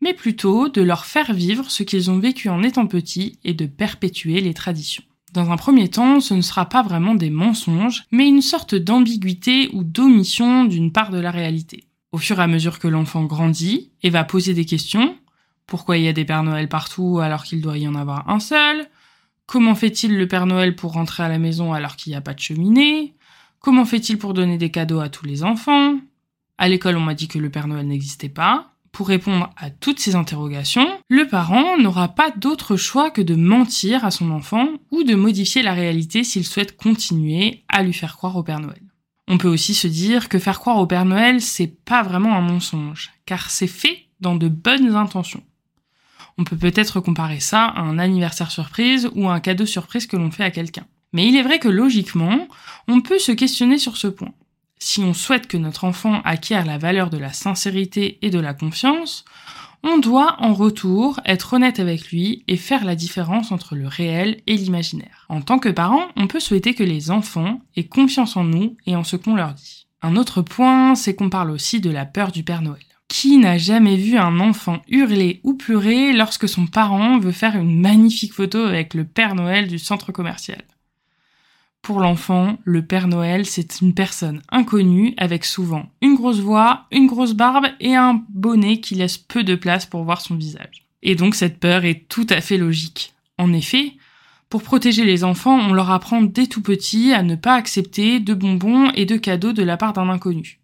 mais 0.00 0.14
plutôt 0.14 0.68
de 0.68 0.80
leur 0.80 1.04
faire 1.04 1.34
vivre 1.34 1.70
ce 1.70 1.82
qu'ils 1.82 2.10
ont 2.10 2.18
vécu 2.18 2.48
en 2.48 2.62
étant 2.62 2.86
petits 2.86 3.38
et 3.44 3.54
de 3.54 3.66
perpétuer 3.66 4.40
les 4.40 4.54
traditions. 4.54 5.04
Dans 5.32 5.50
un 5.50 5.56
premier 5.56 5.88
temps, 5.88 6.20
ce 6.20 6.34
ne 6.34 6.42
sera 6.42 6.68
pas 6.68 6.82
vraiment 6.82 7.14
des 7.14 7.30
mensonges, 7.30 8.04
mais 8.12 8.28
une 8.28 8.42
sorte 8.42 8.74
d'ambiguïté 8.74 9.70
ou 9.72 9.84
d'omission 9.84 10.64
d'une 10.64 10.92
part 10.92 11.10
de 11.10 11.18
la 11.18 11.30
réalité. 11.30 11.84
Au 12.12 12.18
fur 12.18 12.38
et 12.38 12.42
à 12.42 12.46
mesure 12.46 12.78
que 12.78 12.88
l'enfant 12.88 13.24
grandit 13.24 13.90
et 14.02 14.10
va 14.10 14.22
poser 14.22 14.52
des 14.52 14.66
questions, 14.66 15.16
pourquoi 15.66 15.96
il 15.96 16.04
y 16.04 16.08
a 16.08 16.12
des 16.12 16.26
Pères 16.26 16.42
Noël 16.42 16.68
partout 16.68 17.20
alors 17.20 17.42
qu'il 17.44 17.62
doit 17.62 17.78
y 17.78 17.88
en 17.88 17.94
avoir 17.94 18.28
un 18.28 18.38
seul? 18.38 18.86
Comment 19.46 19.74
fait-il 19.74 20.18
le 20.18 20.28
Père 20.28 20.44
Noël 20.44 20.76
pour 20.76 20.92
rentrer 20.92 21.22
à 21.22 21.28
la 21.28 21.38
maison 21.38 21.72
alors 21.72 21.96
qu'il 21.96 22.10
n'y 22.10 22.16
a 22.16 22.20
pas 22.20 22.34
de 22.34 22.40
cheminée? 22.40 23.14
Comment 23.60 23.86
fait-il 23.86 24.18
pour 24.18 24.34
donner 24.34 24.58
des 24.58 24.70
cadeaux 24.70 25.00
à 25.00 25.08
tous 25.08 25.24
les 25.24 25.42
enfants? 25.42 25.96
À 26.58 26.68
l'école, 26.68 26.98
on 26.98 27.00
m'a 27.00 27.14
dit 27.14 27.28
que 27.28 27.38
le 27.38 27.50
Père 27.50 27.66
Noël 27.66 27.86
n'existait 27.86 28.28
pas. 28.28 28.74
Pour 28.92 29.08
répondre 29.08 29.48
à 29.56 29.70
toutes 29.70 29.98
ces 29.98 30.14
interrogations, 30.14 30.86
le 31.08 31.26
parent 31.26 31.78
n'aura 31.78 32.08
pas 32.08 32.30
d'autre 32.30 32.76
choix 32.76 33.10
que 33.10 33.22
de 33.22 33.34
mentir 33.34 34.04
à 34.04 34.10
son 34.10 34.30
enfant 34.30 34.68
ou 34.90 35.02
de 35.02 35.14
modifier 35.14 35.62
la 35.62 35.72
réalité 35.72 36.24
s'il 36.24 36.44
souhaite 36.44 36.76
continuer 36.76 37.64
à 37.68 37.82
lui 37.82 37.94
faire 37.94 38.18
croire 38.18 38.36
au 38.36 38.42
Père 38.42 38.60
Noël. 38.60 38.82
On 39.32 39.38
peut 39.38 39.48
aussi 39.48 39.72
se 39.72 39.86
dire 39.86 40.28
que 40.28 40.38
faire 40.38 40.60
croire 40.60 40.76
au 40.76 40.86
Père 40.86 41.06
Noël, 41.06 41.40
c'est 41.40 41.74
pas 41.86 42.02
vraiment 42.02 42.36
un 42.36 42.42
mensonge, 42.42 43.12
car 43.24 43.48
c'est 43.48 43.66
fait 43.66 44.04
dans 44.20 44.34
de 44.34 44.46
bonnes 44.46 44.94
intentions. 44.94 45.42
On 46.36 46.44
peut 46.44 46.58
peut-être 46.58 47.00
comparer 47.00 47.40
ça 47.40 47.64
à 47.64 47.80
un 47.80 47.98
anniversaire 47.98 48.50
surprise 48.50 49.08
ou 49.14 49.30
à 49.30 49.32
un 49.32 49.40
cadeau 49.40 49.64
surprise 49.64 50.06
que 50.06 50.18
l'on 50.18 50.30
fait 50.30 50.44
à 50.44 50.50
quelqu'un. 50.50 50.84
Mais 51.14 51.26
il 51.26 51.34
est 51.34 51.42
vrai 51.42 51.58
que 51.58 51.68
logiquement, 51.68 52.46
on 52.88 53.00
peut 53.00 53.18
se 53.18 53.32
questionner 53.32 53.78
sur 53.78 53.96
ce 53.96 54.08
point. 54.08 54.34
Si 54.78 55.00
on 55.00 55.14
souhaite 55.14 55.46
que 55.46 55.56
notre 55.56 55.84
enfant 55.84 56.20
acquiert 56.26 56.66
la 56.66 56.76
valeur 56.76 57.08
de 57.08 57.16
la 57.16 57.32
sincérité 57.32 58.18
et 58.20 58.28
de 58.28 58.38
la 58.38 58.52
confiance, 58.52 59.24
on 59.84 59.98
doit 59.98 60.36
en 60.38 60.54
retour 60.54 61.20
être 61.24 61.54
honnête 61.54 61.80
avec 61.80 62.10
lui 62.10 62.44
et 62.46 62.56
faire 62.56 62.84
la 62.84 62.94
différence 62.94 63.50
entre 63.50 63.74
le 63.74 63.88
réel 63.88 64.40
et 64.46 64.56
l'imaginaire. 64.56 65.26
En 65.28 65.40
tant 65.40 65.58
que 65.58 65.68
parent, 65.68 66.06
on 66.16 66.26
peut 66.26 66.40
souhaiter 66.40 66.74
que 66.74 66.84
les 66.84 67.10
enfants 67.10 67.60
aient 67.76 67.84
confiance 67.84 68.36
en 68.36 68.44
nous 68.44 68.76
et 68.86 68.94
en 68.94 69.04
ce 69.04 69.16
qu'on 69.16 69.34
leur 69.34 69.54
dit. 69.54 69.86
Un 70.02 70.16
autre 70.16 70.42
point, 70.42 70.94
c'est 70.94 71.14
qu'on 71.14 71.30
parle 71.30 71.50
aussi 71.50 71.80
de 71.80 71.90
la 71.90 72.04
peur 72.04 72.32
du 72.32 72.42
Père 72.42 72.62
Noël. 72.62 72.82
Qui 73.08 73.38
n'a 73.38 73.58
jamais 73.58 73.96
vu 73.96 74.16
un 74.16 74.40
enfant 74.40 74.80
hurler 74.88 75.40
ou 75.44 75.54
pleurer 75.54 76.12
lorsque 76.12 76.48
son 76.48 76.66
parent 76.66 77.18
veut 77.18 77.32
faire 77.32 77.56
une 77.56 77.78
magnifique 77.78 78.32
photo 78.32 78.58
avec 78.58 78.94
le 78.94 79.04
Père 79.04 79.34
Noël 79.34 79.68
du 79.68 79.78
centre 79.78 80.12
commercial? 80.12 80.62
Pour 81.82 81.98
l'enfant, 81.98 82.58
le 82.62 82.86
Père 82.86 83.08
Noël, 83.08 83.44
c'est 83.44 83.80
une 83.80 83.92
personne 83.92 84.40
inconnue 84.50 85.14
avec 85.16 85.44
souvent 85.44 85.90
une 86.00 86.14
grosse 86.14 86.38
voix, 86.38 86.86
une 86.92 87.08
grosse 87.08 87.34
barbe 87.34 87.66
et 87.80 87.96
un 87.96 88.22
bonnet 88.28 88.78
qui 88.78 88.94
laisse 88.94 89.18
peu 89.18 89.42
de 89.42 89.56
place 89.56 89.84
pour 89.84 90.04
voir 90.04 90.20
son 90.20 90.36
visage. 90.36 90.86
Et 91.02 91.16
donc 91.16 91.34
cette 91.34 91.58
peur 91.58 91.84
est 91.84 92.06
tout 92.08 92.26
à 92.30 92.40
fait 92.40 92.56
logique. 92.56 93.14
En 93.36 93.52
effet, 93.52 93.94
pour 94.48 94.62
protéger 94.62 95.04
les 95.04 95.24
enfants, 95.24 95.58
on 95.58 95.72
leur 95.72 95.90
apprend 95.90 96.22
dès 96.22 96.46
tout 96.46 96.62
petit 96.62 97.12
à 97.12 97.24
ne 97.24 97.34
pas 97.34 97.54
accepter 97.54 98.20
de 98.20 98.34
bonbons 98.34 98.90
et 98.90 99.04
de 99.04 99.16
cadeaux 99.16 99.52
de 99.52 99.64
la 99.64 99.76
part 99.76 99.92
d'un 99.92 100.08
inconnu. 100.08 100.60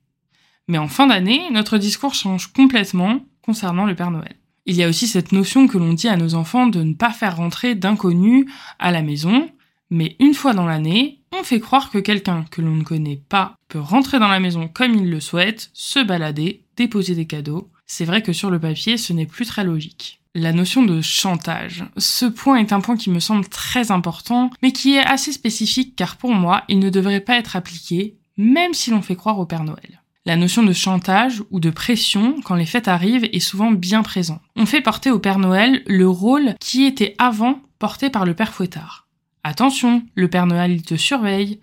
Mais 0.69 0.79
en 0.79 0.87
fin 0.87 1.09
d'année, 1.09 1.43
notre 1.51 1.79
discours 1.79 2.15
change 2.15 2.53
complètement 2.53 3.25
concernant 3.43 3.87
le 3.87 3.97
Père 3.97 4.13
Noël. 4.13 4.37
Il 4.67 4.77
y 4.77 4.85
a 4.85 4.89
aussi 4.89 5.09
cette 5.09 5.33
notion 5.33 5.67
que 5.67 5.79
l'on 5.79 5.95
dit 5.95 6.09
à 6.09 6.17
nos 6.17 6.35
enfants 6.35 6.67
de 6.67 6.83
ne 6.83 6.95
pas 6.95 7.11
faire 7.11 7.39
rentrer 7.39 7.75
d'inconnus 7.75 8.45
à 8.79 8.93
la 8.93 9.03
maison, 9.03 9.49
mais 9.91 10.17
une 10.21 10.35
fois 10.35 10.55
dans 10.55 10.67
l'année, 10.67 11.21
on 11.33 11.43
fait 11.43 11.61
croire 11.61 11.91
que 11.91 11.99
quelqu'un 11.99 12.45
que 12.51 12.61
l'on 12.61 12.77
ne 12.77 12.85
connaît 12.85 13.21
pas 13.29 13.55
peut 13.69 13.79
rentrer 13.79 14.19
dans 14.19 14.29
la 14.29 14.41
maison 14.41 14.69
comme 14.69 14.95
il 14.95 15.11
le 15.11 15.21
souhaite, 15.21 15.71
se 15.73 16.03
balader, 16.03 16.65
déposer 16.77 17.15
des 17.15 17.27
cadeaux. 17.27 17.71
C'est 17.87 18.05
vrai 18.05 18.23
que 18.23 18.33
sur 18.33 18.51
le 18.51 18.59
papier, 18.59 18.97
ce 18.97 19.13
n'est 19.13 19.27
plus 19.27 19.47
très 19.47 19.65
logique. 19.65 20.21
La 20.35 20.53
notion 20.53 20.83
de 20.83 21.01
chantage. 21.01 21.85
Ce 21.97 22.27
point 22.27 22.57
est 22.57 22.73
un 22.73 22.81
point 22.81 22.97
qui 22.97 23.11
me 23.11 23.19
semble 23.19 23.49
très 23.49 23.91
important, 23.91 24.51
mais 24.63 24.73
qui 24.73 24.95
est 24.95 25.05
assez 25.05 25.33
spécifique 25.33 25.97
car 25.97 26.17
pour 26.17 26.35
moi, 26.35 26.65
il 26.69 26.79
ne 26.79 26.91
devrait 26.91 27.21
pas 27.21 27.39
être 27.39 27.57
appliqué, 27.57 28.17
même 28.37 28.75
si 28.75 28.91
l'on 28.91 29.03
fait 29.03 29.17
croire 29.17 29.39
au 29.39 29.47
Père 29.47 29.65
Noël. 29.65 30.03
La 30.27 30.37
notion 30.37 30.63
de 30.63 30.75
chantage 30.75 31.43
ou 31.51 31.59
de 31.59 31.71
pression 31.71 32.37
quand 32.45 32.55
les 32.55 32.67
fêtes 32.67 32.89
arrivent 32.89 33.29
est 33.33 33.41
souvent 33.41 33.73
bien 33.73 34.03
présente. 34.03 34.43
On 34.57 34.67
fait 34.67 34.83
porter 34.83 35.11
au 35.11 35.19
Père 35.19 35.39
Noël 35.39 35.83
le 35.87 36.07
rôle 36.07 36.55
qui 36.61 36.85
était 36.85 37.15
avant 37.19 37.61
porté 37.79 38.11
par 38.11 38.27
le 38.27 38.35
Père 38.35 38.53
Fouettard. 38.53 39.08
Attention, 39.49 40.03
le 40.15 40.29
Père 40.29 40.47
Noël 40.47 40.73
il 40.73 40.83
te 40.83 40.97
surveille. 40.97 41.61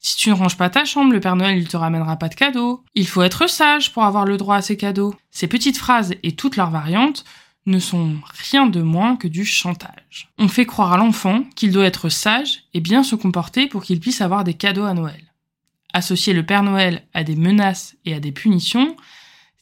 Si 0.00 0.16
tu 0.16 0.30
ne 0.30 0.34
ranges 0.34 0.56
pas 0.56 0.70
ta 0.70 0.84
chambre, 0.84 1.12
le 1.12 1.20
Père 1.20 1.36
Noël 1.36 1.58
il 1.58 1.68
te 1.68 1.76
ramènera 1.76 2.16
pas 2.16 2.28
de 2.28 2.34
cadeaux. 2.34 2.84
Il 2.94 3.06
faut 3.06 3.22
être 3.22 3.48
sage 3.48 3.92
pour 3.92 4.04
avoir 4.04 4.24
le 4.24 4.36
droit 4.36 4.56
à 4.56 4.62
ces 4.62 4.76
cadeaux. 4.76 5.14
Ces 5.30 5.46
petites 5.46 5.78
phrases 5.78 6.14
et 6.22 6.32
toutes 6.32 6.56
leurs 6.56 6.70
variantes 6.70 7.24
ne 7.66 7.78
sont 7.78 8.16
rien 8.50 8.66
de 8.66 8.82
moins 8.82 9.16
que 9.16 9.28
du 9.28 9.44
chantage. 9.44 10.30
On 10.38 10.48
fait 10.48 10.66
croire 10.66 10.92
à 10.92 10.96
l'enfant 10.96 11.44
qu'il 11.56 11.72
doit 11.72 11.86
être 11.86 12.08
sage 12.08 12.64
et 12.74 12.80
bien 12.80 13.02
se 13.02 13.16
comporter 13.16 13.66
pour 13.66 13.82
qu'il 13.82 14.00
puisse 14.00 14.20
avoir 14.20 14.44
des 14.44 14.54
cadeaux 14.54 14.84
à 14.84 14.94
Noël 14.94 15.34
associer 15.94 16.32
le 16.34 16.44
Père 16.44 16.62
Noël 16.62 17.06
à 17.14 17.24
des 17.24 17.36
menaces 17.36 17.96
et 18.04 18.12
à 18.12 18.20
des 18.20 18.32
punitions 18.32 18.96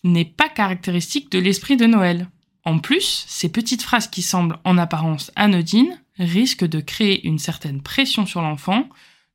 n'est 0.03 0.25
pas 0.25 0.49
caractéristique 0.49 1.31
de 1.31 1.39
l'esprit 1.39 1.77
de 1.77 1.87
Noël. 1.87 2.29
En 2.65 2.79
plus, 2.81 3.25
ces 3.29 3.51
petites 3.51 3.83
phrases 3.83 4.09
qui 4.09 4.23
semblent 4.23 4.59
en 4.65 4.79
apparence 4.79 5.31
anodines 5.37 6.02
risquent 6.19 6.67
de 6.67 6.81
créer 6.81 7.27
une 7.27 7.39
certaine 7.39 7.83
pression 7.83 8.27
sur 8.27 8.43
l'enfant, 8.43 8.89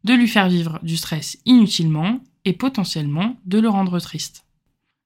de 0.04 0.14
lui 0.14 0.28
faire 0.28 0.50
vivre 0.50 0.80
du 0.84 0.98
stress 0.98 1.38
inutilement 1.46 2.20
et 2.46 2.54
potentiellement 2.54 3.38
de 3.46 3.60
le 3.60 3.70
rendre 3.70 4.00
triste. 4.00 4.46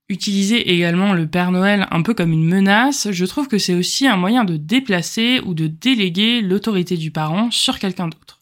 Utiliser 0.10 0.74
également 0.74 1.14
le 1.14 1.28
Père 1.28 1.52
Noël 1.52 1.88
un 1.90 2.02
peu 2.02 2.14
comme 2.14 2.34
une 2.34 2.48
menace, 2.48 3.10
je 3.12 3.26
trouve 3.26 3.48
que 3.48 3.58
c'est 3.58 3.74
aussi 3.74 4.08
un 4.08 4.18
moyen 4.18 4.44
de 4.44 4.58
déplacer 4.58 5.40
ou 5.46 5.54
de 5.54 5.68
déléguer 5.68 6.42
l'autorité 6.42 6.98
du 6.98 7.12
parent 7.12 7.50
sur 7.50 7.80
quelqu'un 7.80 8.10
d'autre. 8.10 8.42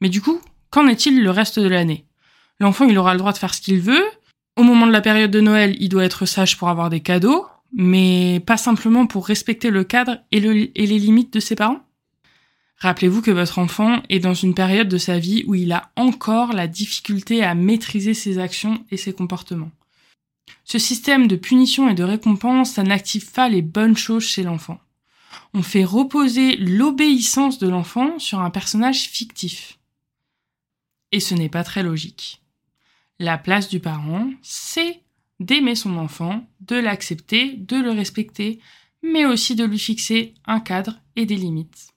Mais 0.00 0.08
du 0.08 0.20
coup, 0.20 0.40
Qu'en 0.76 0.88
est-il 0.88 1.22
le 1.22 1.30
reste 1.30 1.58
de 1.58 1.68
l'année? 1.68 2.04
L'enfant, 2.60 2.84
il 2.84 2.98
aura 2.98 3.14
le 3.14 3.18
droit 3.18 3.32
de 3.32 3.38
faire 3.38 3.54
ce 3.54 3.62
qu'il 3.62 3.80
veut. 3.80 4.04
Au 4.56 4.62
moment 4.62 4.86
de 4.86 4.92
la 4.92 5.00
période 5.00 5.30
de 5.30 5.40
Noël, 5.40 5.74
il 5.80 5.88
doit 5.88 6.04
être 6.04 6.26
sage 6.26 6.58
pour 6.58 6.68
avoir 6.68 6.90
des 6.90 7.00
cadeaux, 7.00 7.46
mais 7.76 8.40
pas 8.40 8.56
simplement 8.56 9.06
pour 9.06 9.26
respecter 9.26 9.70
le 9.70 9.84
cadre 9.84 10.18
et, 10.32 10.40
les 10.40 10.98
limites 10.98 11.32
de 11.34 11.40
ses 11.40 11.54
parents? 11.54 11.84
Rappelez-vous 12.78 13.22
que 13.22 13.30
votre 13.30 13.58
enfant 13.58 14.02
est 14.08 14.18
dans 14.18 14.34
une 14.34 14.54
période 14.54 14.88
de 14.88 14.98
sa 14.98 15.18
vie 15.18 15.44
où 15.46 15.54
il 15.54 15.72
a 15.72 15.92
encore 15.94 16.52
la 16.52 16.66
difficulté 16.66 17.44
à 17.44 17.54
maîtriser 17.54 18.14
ses 18.14 18.38
actions 18.38 18.82
et 18.90 18.96
ses 18.96 19.12
comportements. 19.12 19.70
Ce 20.64 20.78
système 20.78 21.28
de 21.28 21.36
punition 21.36 21.88
et 21.88 21.94
de 21.94 22.02
récompense, 22.02 22.72
ça 22.72 22.82
n'active 22.82 23.30
pas 23.30 23.48
les 23.48 23.62
bonnes 23.62 23.96
choses 23.96 24.24
chez 24.24 24.42
l'enfant. 24.42 24.80
On 25.52 25.62
fait 25.62 25.84
reposer 25.84 26.56
l'obéissance 26.56 27.58
de 27.58 27.68
l'enfant 27.68 28.18
sur 28.18 28.40
un 28.40 28.50
personnage 28.50 29.02
fictif. 29.02 29.78
Et 31.12 31.20
ce 31.20 31.34
n'est 31.34 31.50
pas 31.50 31.64
très 31.64 31.82
logique. 31.82 32.42
La 33.18 33.38
place 33.38 33.68
du 33.68 33.80
parent, 33.80 34.30
c'est 34.42 35.02
d'aimer 35.40 35.74
son 35.74 35.96
enfant, 35.96 36.46
de 36.60 36.76
l'accepter, 36.76 37.54
de 37.54 37.76
le 37.76 37.90
respecter, 37.90 38.60
mais 39.02 39.24
aussi 39.24 39.54
de 39.54 39.64
lui 39.64 39.78
fixer 39.78 40.34
un 40.46 40.60
cadre 40.60 41.00
et 41.14 41.26
des 41.26 41.36
limites. 41.36 41.88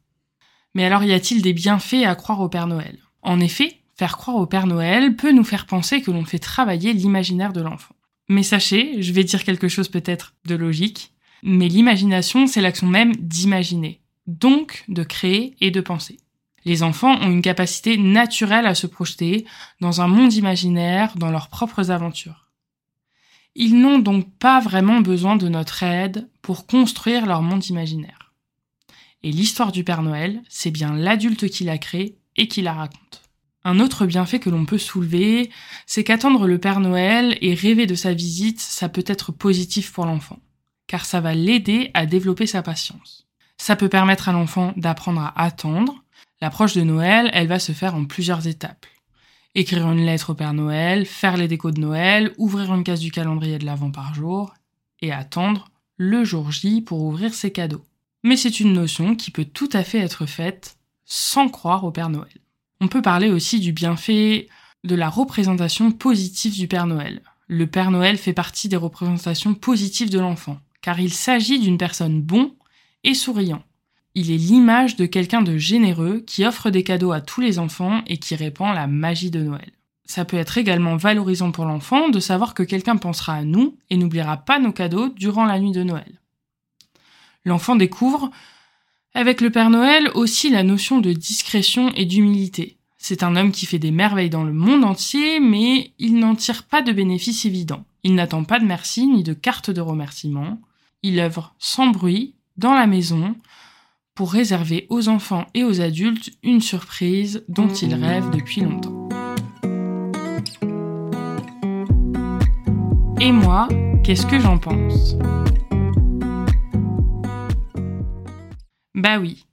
Mais 0.74 0.86
alors 0.86 1.04
y 1.04 1.14
a-t-il 1.14 1.42
des 1.42 1.54
bienfaits 1.54 2.06
à 2.06 2.16
croire 2.16 2.42
au 2.42 2.50
Père 2.50 2.68
Noël? 2.68 3.00
En 3.22 3.40
effet, 3.40 3.78
faire 3.96 4.18
croire 4.18 4.38
au 4.38 4.46
Père 4.46 4.68
Noël 4.68 5.16
peut 5.16 5.32
nous 5.32 5.44
faire 5.44 5.66
penser 5.66 6.02
que 6.02 6.12
l'on 6.12 6.26
fait 6.26 6.40
travailler 6.40 6.94
l'imaginaire 6.94 7.54
de 7.54 7.62
l'enfant. 7.62 7.96
Mais 8.30 8.44
sachez, 8.44 9.02
je 9.02 9.12
vais 9.12 9.24
dire 9.24 9.44
quelque 9.44 9.68
chose 9.68 9.90
peut-être 9.90 10.36
de 10.46 10.56
logique, 10.56 11.12
mais 11.42 11.68
l'imagination, 11.68 12.48
c'est 12.48 12.62
l'action 12.62 12.88
même 12.88 13.16
d'imaginer, 13.16 14.02
donc 14.28 14.84
de 14.88 15.04
créer 15.04 15.56
et 15.62 15.72
de 15.72 15.82
penser. 15.82 16.18
Les 16.66 16.84
enfants 16.84 17.16
ont 17.22 17.32
une 17.32 17.42
capacité 17.42 17.98
naturelle 17.98 18.68
à 18.68 18.76
se 18.76 18.86
projeter 18.86 19.46
dans 19.80 20.02
un 20.02 20.08
monde 20.08 20.34
imaginaire, 20.34 21.18
dans 21.18 21.32
leurs 21.32 21.48
propres 21.48 21.90
aventures. 21.90 22.49
Ils 23.62 23.78
n'ont 23.78 24.00
donc 24.00 24.34
pas 24.40 24.62
vraiment 24.62 25.02
besoin 25.02 25.36
de 25.36 25.50
notre 25.50 25.84
aide 25.84 26.30
pour 26.42 26.66
construire 26.66 27.26
leur 27.26 27.42
monde 27.42 27.66
imaginaire. 27.68 28.34
Et 29.22 29.32
l'histoire 29.32 29.74
du 29.74 29.84
Père 29.84 30.02
Noël, 30.02 30.42
c'est 30.48 30.72
bien 30.72 30.96
l'adulte 30.96 31.50
qui 31.50 31.66
la 31.66 31.78
crée 31.78 32.18
et 32.38 32.48
qui 32.48 32.62
la 32.62 32.74
raconte. 32.74 33.22
Un 33.66 33.82
autre 33.82 34.06
bienfait 34.06 34.40
que 34.40 34.50
l'on 34.50 34.66
peut 34.66 34.78
soulever, 34.78 35.52
c'est 35.86 36.06
qu'attendre 36.06 36.48
le 36.48 36.58
Père 36.58 36.80
Noël 36.80 37.38
et 37.42 37.54
rêver 37.54 37.86
de 37.86 37.96
sa 37.96 38.14
visite, 38.14 38.62
ça 38.62 38.88
peut 38.88 39.04
être 39.06 39.34
positif 39.34 39.92
pour 39.92 40.06
l'enfant, 40.06 40.40
car 40.88 41.04
ça 41.04 41.20
va 41.20 41.36
l'aider 41.36 41.92
à 41.94 42.06
développer 42.06 42.48
sa 42.48 42.64
patience. 42.64 43.28
Ça 43.58 43.76
peut 43.76 43.90
permettre 43.90 44.30
à 44.30 44.32
l'enfant 44.32 44.74
d'apprendre 44.78 45.20
à 45.20 45.44
attendre, 45.44 46.02
L'approche 46.42 46.74
de 46.74 46.84
Noël, 46.84 47.30
elle 47.34 47.48
va 47.48 47.60
se 47.60 47.74
faire 47.74 47.96
en 47.96 48.06
plusieurs 48.06 48.48
étapes. 48.48 48.86
Écrire 49.56 49.92
une 49.92 50.06
lettre 50.06 50.32
au 50.32 50.36
Père 50.36 50.54
Noël, 50.54 51.06
faire 51.06 51.36
les 51.36 51.48
décos 51.48 51.72
de 51.72 51.80
Noël, 51.80 52.34
ouvrir 52.38 52.74
une 52.74 52.84
case 52.84 53.00
du 53.00 53.12
calendrier 53.12 53.58
de 53.58 53.66
l'Avent 53.66 53.90
par 53.90 54.14
jour, 54.14 54.54
et 55.02 55.12
attendre 55.12 55.70
le 55.98 56.24
jour 56.24 56.52
J 56.52 56.82
pour 56.82 57.02
ouvrir 57.02 57.34
ses 57.34 57.52
cadeaux. 57.52 57.84
Mais 58.24 58.38
c'est 58.38 58.60
une 58.60 58.74
notion 58.74 59.16
qui 59.16 59.32
peut 59.32 59.46
tout 59.46 59.70
à 59.74 59.84
fait 59.84 60.00
être 60.00 60.26
faite 60.26 60.78
sans 61.06 61.50
croire 61.50 61.84
au 61.84 61.92
Père 61.92 62.10
Noël. 62.10 62.28
On 62.80 62.88
peut 62.88 63.02
parler 63.02 63.30
aussi 63.30 63.60
du 63.60 63.74
bienfait 63.74 64.48
de 64.84 64.96
la 64.96 65.10
représentation 65.10 65.92
positive 65.92 66.54
du 66.54 66.68
Père 66.68 66.86
Noël. 66.86 67.22
Le 67.48 67.66
Père 67.66 67.90
Noël 67.90 68.18
fait 68.18 68.34
partie 68.34 68.70
des 68.70 68.78
représentations 68.78 69.56
positives 69.56 70.12
de 70.12 70.20
l'enfant, 70.20 70.60
car 70.82 71.00
il 71.00 71.12
s'agit 71.12 71.60
d'une 71.60 71.80
personne 71.80 72.22
bon 72.22 72.54
et 73.04 73.16
souriant. 73.16 73.64
Il 74.16 74.32
est 74.32 74.38
l'image 74.38 74.96
de 74.96 75.06
quelqu'un 75.06 75.42
de 75.42 75.58
généreux 75.58 76.24
qui 76.26 76.46
offre 76.46 76.70
des 76.70 76.84
cadeaux 76.84 77.12
à 77.12 77.22
tous 77.22 77.42
les 77.42 77.60
enfants 77.60 78.02
et 78.08 78.18
qui 78.18 78.36
répand 78.36 78.74
la 78.74 78.88
magie 78.88 79.32
de 79.32 79.42
Noël. 79.42 79.72
Ça 80.06 80.26
peut 80.26 80.38
être 80.38 80.58
également 80.58 80.96
valorisant 80.98 81.52
pour 81.52 81.66
l'enfant 81.66 82.10
de 82.10 82.20
savoir 82.20 82.56
que 82.56 82.64
quelqu'un 82.64 82.98
pensera 82.98 83.34
à 83.34 83.44
nous 83.44 83.78
et 83.92 83.98
n'oubliera 83.98 84.38
pas 84.38 84.60
nos 84.60 84.72
cadeaux 84.72 85.10
durant 85.10 85.46
la 85.46 85.60
nuit 85.60 85.72
de 85.72 85.84
Noël. 85.84 86.20
L'enfant 87.46 87.76
découvre 87.76 88.32
avec 89.14 89.42
le 89.42 89.52
Père 89.52 89.70
Noël 89.70 90.10
aussi 90.16 90.50
la 90.50 90.64
notion 90.64 91.00
de 91.00 91.14
discrétion 91.14 91.92
et 91.94 92.06
d'humilité. 92.06 92.78
C'est 92.98 93.24
un 93.24 93.36
homme 93.36 93.52
qui 93.52 93.66
fait 93.66 93.80
des 93.80 93.92
merveilles 93.92 94.30
dans 94.30 94.44
le 94.44 94.52
monde 94.52 94.84
entier, 94.84 95.40
mais 95.40 95.94
il 96.00 96.18
n'en 96.20 96.36
tire 96.36 96.64
pas 96.64 96.82
de 96.82 96.92
bénéfices 96.92 97.46
évidents. 97.46 97.86
Il 98.04 98.16
n'attend 98.16 98.44
pas 98.44 98.60
de 98.60 98.66
merci 98.66 99.08
ni 99.08 99.24
de 99.24 99.34
carte 99.34 99.70
de 99.70 99.82
remerciement. 99.82 100.60
Il 101.02 101.20
œuvre 101.20 101.54
sans 101.60 101.88
bruit, 101.88 102.34
dans 102.58 102.74
la 102.74 102.88
maison, 102.88 103.36
pour 104.20 104.34
réserver 104.34 104.86
aux 104.90 105.08
enfants 105.08 105.48
et 105.54 105.64
aux 105.64 105.80
adultes 105.80 106.32
une 106.44 106.60
surprise 106.60 107.46
dont 107.48 107.70
ils 107.70 107.94
rêvent 107.94 108.30
depuis 108.32 108.60
longtemps. 108.60 109.08
Et 113.22 113.32
moi, 113.32 113.70
qu'est-ce 114.04 114.26
que 114.26 114.38
j'en 114.38 114.58
pense? 114.58 115.16
Bah 118.94 119.20
oui, 119.20 119.46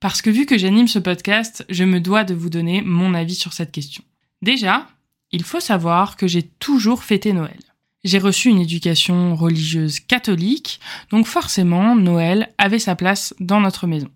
parce 0.00 0.20
que 0.20 0.30
vu 0.30 0.46
que 0.46 0.58
j'anime 0.58 0.88
ce 0.88 0.98
podcast, 0.98 1.64
je 1.68 1.84
me 1.84 2.00
dois 2.00 2.24
de 2.24 2.34
vous 2.34 2.50
donner 2.50 2.82
mon 2.82 3.14
avis 3.14 3.36
sur 3.36 3.52
cette 3.52 3.70
question. 3.70 4.02
Déjà, 4.42 4.88
il 5.30 5.44
faut 5.44 5.60
savoir 5.60 6.16
que 6.16 6.26
j'ai 6.26 6.42
toujours 6.42 7.04
fêté 7.04 7.32
Noël. 7.32 7.67
J'ai 8.04 8.18
reçu 8.18 8.48
une 8.48 8.60
éducation 8.60 9.34
religieuse 9.34 10.00
catholique, 10.00 10.80
donc 11.10 11.26
forcément 11.26 11.96
Noël 11.96 12.52
avait 12.58 12.78
sa 12.78 12.94
place 12.94 13.34
dans 13.40 13.60
notre 13.60 13.86
maison. 13.86 14.10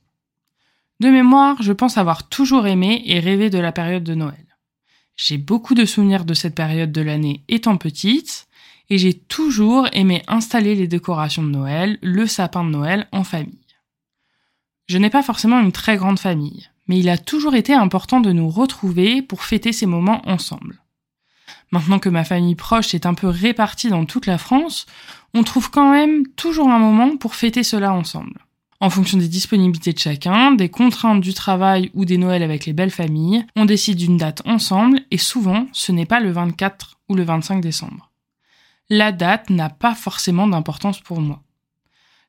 De 1.00 1.08
mémoire, 1.08 1.60
je 1.62 1.72
pense 1.72 1.98
avoir 1.98 2.28
toujours 2.28 2.68
aimé 2.68 3.02
et 3.06 3.18
rêvé 3.18 3.50
de 3.50 3.58
la 3.58 3.72
période 3.72 4.04
de 4.04 4.14
Noël. 4.14 4.46
J'ai 5.16 5.36
beaucoup 5.36 5.74
de 5.74 5.84
souvenirs 5.84 6.24
de 6.24 6.34
cette 6.34 6.54
période 6.54 6.92
de 6.92 7.00
l'année 7.00 7.42
étant 7.48 7.76
petite, 7.76 8.46
et 8.88 8.98
j'ai 8.98 9.14
toujours 9.14 9.88
aimé 9.92 10.22
installer 10.28 10.74
les 10.74 10.86
décorations 10.86 11.42
de 11.42 11.48
Noël, 11.48 11.98
le 12.02 12.26
sapin 12.26 12.62
de 12.62 12.70
Noël 12.70 13.08
en 13.10 13.24
famille. 13.24 13.58
Je 14.86 14.98
n'ai 14.98 15.10
pas 15.10 15.22
forcément 15.22 15.60
une 15.60 15.72
très 15.72 15.96
grande 15.96 16.18
famille, 16.18 16.68
mais 16.86 16.98
il 16.98 17.08
a 17.08 17.18
toujours 17.18 17.54
été 17.54 17.72
important 17.72 18.20
de 18.20 18.32
nous 18.32 18.48
retrouver 18.48 19.22
pour 19.22 19.42
fêter 19.42 19.72
ces 19.72 19.86
moments 19.86 20.22
ensemble. 20.28 20.81
Maintenant 21.70 21.98
que 21.98 22.08
ma 22.08 22.24
famille 22.24 22.54
proche 22.54 22.94
est 22.94 23.06
un 23.06 23.14
peu 23.14 23.28
répartie 23.28 23.88
dans 23.88 24.04
toute 24.04 24.26
la 24.26 24.38
France, 24.38 24.86
on 25.34 25.42
trouve 25.42 25.70
quand 25.70 25.90
même 25.90 26.26
toujours 26.36 26.68
un 26.68 26.78
moment 26.78 27.16
pour 27.16 27.34
fêter 27.34 27.62
cela 27.62 27.92
ensemble. 27.92 28.38
En 28.80 28.90
fonction 28.90 29.16
des 29.16 29.28
disponibilités 29.28 29.92
de 29.92 29.98
chacun, 29.98 30.52
des 30.52 30.68
contraintes 30.68 31.20
du 31.20 31.34
travail 31.34 31.90
ou 31.94 32.04
des 32.04 32.18
Noëls 32.18 32.42
avec 32.42 32.66
les 32.66 32.72
belles 32.72 32.90
familles, 32.90 33.46
on 33.54 33.64
décide 33.64 33.96
d'une 33.96 34.16
date 34.16 34.42
ensemble 34.44 35.00
et 35.12 35.18
souvent 35.18 35.68
ce 35.72 35.92
n'est 35.92 36.04
pas 36.04 36.18
le 36.18 36.32
24 36.32 36.96
ou 37.08 37.14
le 37.14 37.22
25 37.22 37.60
décembre. 37.60 38.10
La 38.90 39.12
date 39.12 39.50
n'a 39.50 39.70
pas 39.70 39.94
forcément 39.94 40.48
d'importance 40.48 41.00
pour 41.00 41.20
moi. 41.20 41.42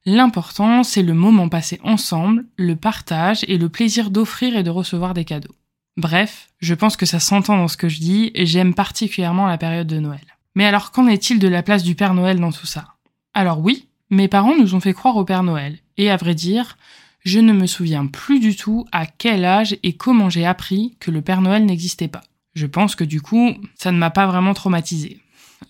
L'important, 0.05 0.83
c'est 0.83 1.01
le 1.01 1.13
moment 1.13 1.49
passé 1.49 1.79
ensemble, 1.83 2.45
le 2.57 2.75
partage 2.75 3.43
et 3.47 3.57
le 3.57 3.69
plaisir 3.69 4.11
d'offrir 4.11 4.55
et 4.55 4.63
de 4.63 4.69
recevoir 4.69 5.13
des 5.13 5.25
cadeaux. 5.25 5.55
Bref, 5.95 6.49
je 6.59 6.73
pense 6.73 6.97
que 6.97 7.05
ça 7.05 7.19
s'entend 7.19 7.57
dans 7.57 7.67
ce 7.67 7.77
que 7.77 7.89
je 7.89 7.99
dis 7.99 8.31
et 8.33 8.45
j'aime 8.45 8.73
particulièrement 8.73 9.45
la 9.45 9.59
période 9.59 9.87
de 9.87 9.99
Noël. 9.99 10.25
Mais 10.55 10.65
alors 10.65 10.91
qu'en 10.91 11.07
est-il 11.07 11.39
de 11.39 11.47
la 11.47 11.61
place 11.61 11.83
du 11.83 11.93
Père 11.95 12.13
Noël 12.13 12.39
dans 12.39 12.51
tout 12.51 12.65
ça? 12.65 12.95
Alors 13.33 13.59
oui, 13.59 13.87
mes 14.09 14.27
parents 14.27 14.55
nous 14.55 14.75
ont 14.75 14.79
fait 14.79 14.93
croire 14.93 15.17
au 15.17 15.25
Père 15.25 15.43
Noël, 15.43 15.79
et 15.97 16.09
à 16.09 16.17
vrai 16.17 16.35
dire, 16.35 16.77
je 17.23 17.39
ne 17.39 17.53
me 17.53 17.67
souviens 17.67 18.07
plus 18.07 18.39
du 18.39 18.55
tout 18.55 18.85
à 18.91 19.05
quel 19.05 19.45
âge 19.45 19.77
et 19.83 19.93
comment 19.93 20.29
j'ai 20.29 20.45
appris 20.45 20.97
que 20.99 21.11
le 21.11 21.21
Père 21.21 21.41
Noël 21.41 21.65
n'existait 21.65 22.07
pas. 22.07 22.21
Je 22.55 22.65
pense 22.65 22.95
que 22.95 23.03
du 23.03 23.21
coup, 23.21 23.53
ça 23.75 23.91
ne 23.91 23.97
m'a 23.97 24.09
pas 24.09 24.27
vraiment 24.27 24.53
traumatisé. 24.53 25.19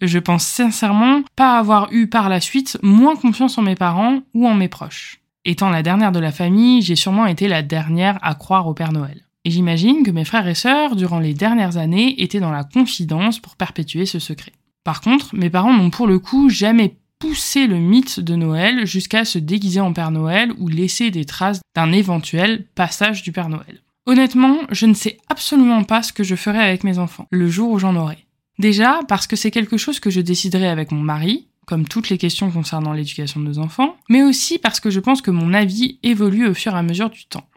Je 0.01 0.19
pense 0.19 0.45
sincèrement 0.45 1.21
pas 1.35 1.57
avoir 1.57 1.91
eu 1.91 2.07
par 2.07 2.27
la 2.27 2.41
suite 2.41 2.77
moins 2.81 3.15
confiance 3.15 3.57
en 3.57 3.61
mes 3.61 3.75
parents 3.75 4.21
ou 4.33 4.47
en 4.47 4.55
mes 4.55 4.67
proches. 4.69 5.21
Étant 5.45 5.69
la 5.69 5.83
dernière 5.83 6.11
de 6.11 6.19
la 6.19 6.31
famille, 6.31 6.81
j'ai 6.81 6.95
sûrement 6.95 7.25
été 7.25 7.47
la 7.47 7.61
dernière 7.61 8.17
à 8.21 8.35
croire 8.35 8.67
au 8.67 8.73
Père 8.73 8.91
Noël. 8.93 9.21
Et 9.45 9.51
j'imagine 9.51 10.03
que 10.03 10.11
mes 10.11 10.25
frères 10.25 10.47
et 10.47 10.55
sœurs, 10.55 10.95
durant 10.95 11.19
les 11.19 11.33
dernières 11.33 11.77
années, 11.77 12.21
étaient 12.21 12.39
dans 12.39 12.51
la 12.51 12.63
confidence 12.63 13.39
pour 13.39 13.55
perpétuer 13.55 14.05
ce 14.05 14.19
secret. 14.19 14.53
Par 14.83 15.01
contre, 15.01 15.35
mes 15.35 15.49
parents 15.49 15.73
n'ont 15.73 15.89
pour 15.89 16.07
le 16.07 16.19
coup 16.19 16.49
jamais 16.49 16.95
poussé 17.19 17.67
le 17.67 17.77
mythe 17.77 18.19
de 18.19 18.35
Noël 18.35 18.85
jusqu'à 18.85 19.23
se 19.23 19.39
déguiser 19.39 19.79
en 19.79 19.93
Père 19.93 20.11
Noël 20.11 20.51
ou 20.57 20.67
laisser 20.67 21.09
des 21.09 21.25
traces 21.25 21.61
d'un 21.75 21.91
éventuel 21.91 22.65
passage 22.75 23.23
du 23.23 23.31
Père 23.31 23.49
Noël. 23.49 23.81
Honnêtement, 24.05 24.57
je 24.71 24.85
ne 24.85 24.93
sais 24.93 25.17
absolument 25.29 25.83
pas 25.83 26.03
ce 26.03 26.11
que 26.11 26.25
je 26.25 26.35
ferai 26.35 26.59
avec 26.59 26.83
mes 26.83 26.99
enfants, 26.99 27.27
le 27.31 27.47
jour 27.47 27.71
où 27.71 27.79
j'en 27.79 27.95
aurai. 27.95 28.25
Déjà, 28.59 28.99
parce 29.07 29.27
que 29.27 29.37
c'est 29.37 29.51
quelque 29.51 29.77
chose 29.77 30.01
que 30.01 30.09
je 30.09 30.19
déciderai 30.19 30.67
avec 30.67 30.91
mon 30.91 31.01
mari, 31.01 31.47
comme 31.65 31.87
toutes 31.87 32.09
les 32.09 32.17
questions 32.17 32.51
concernant 32.51 32.91
l'éducation 32.91 33.39
de 33.39 33.45
nos 33.45 33.59
enfants, 33.59 33.95
mais 34.09 34.21
aussi 34.21 34.59
parce 34.59 34.81
que 34.81 34.89
je 34.89 34.99
pense 34.99 35.21
que 35.21 35.31
mon 35.31 35.53
avis 35.53 35.99
évolue 36.03 36.47
au 36.47 36.53
fur 36.53 36.75
et 36.75 36.77
à 36.77 36.83
mesure 36.83 37.09
du 37.09 37.25
temps. 37.25 37.47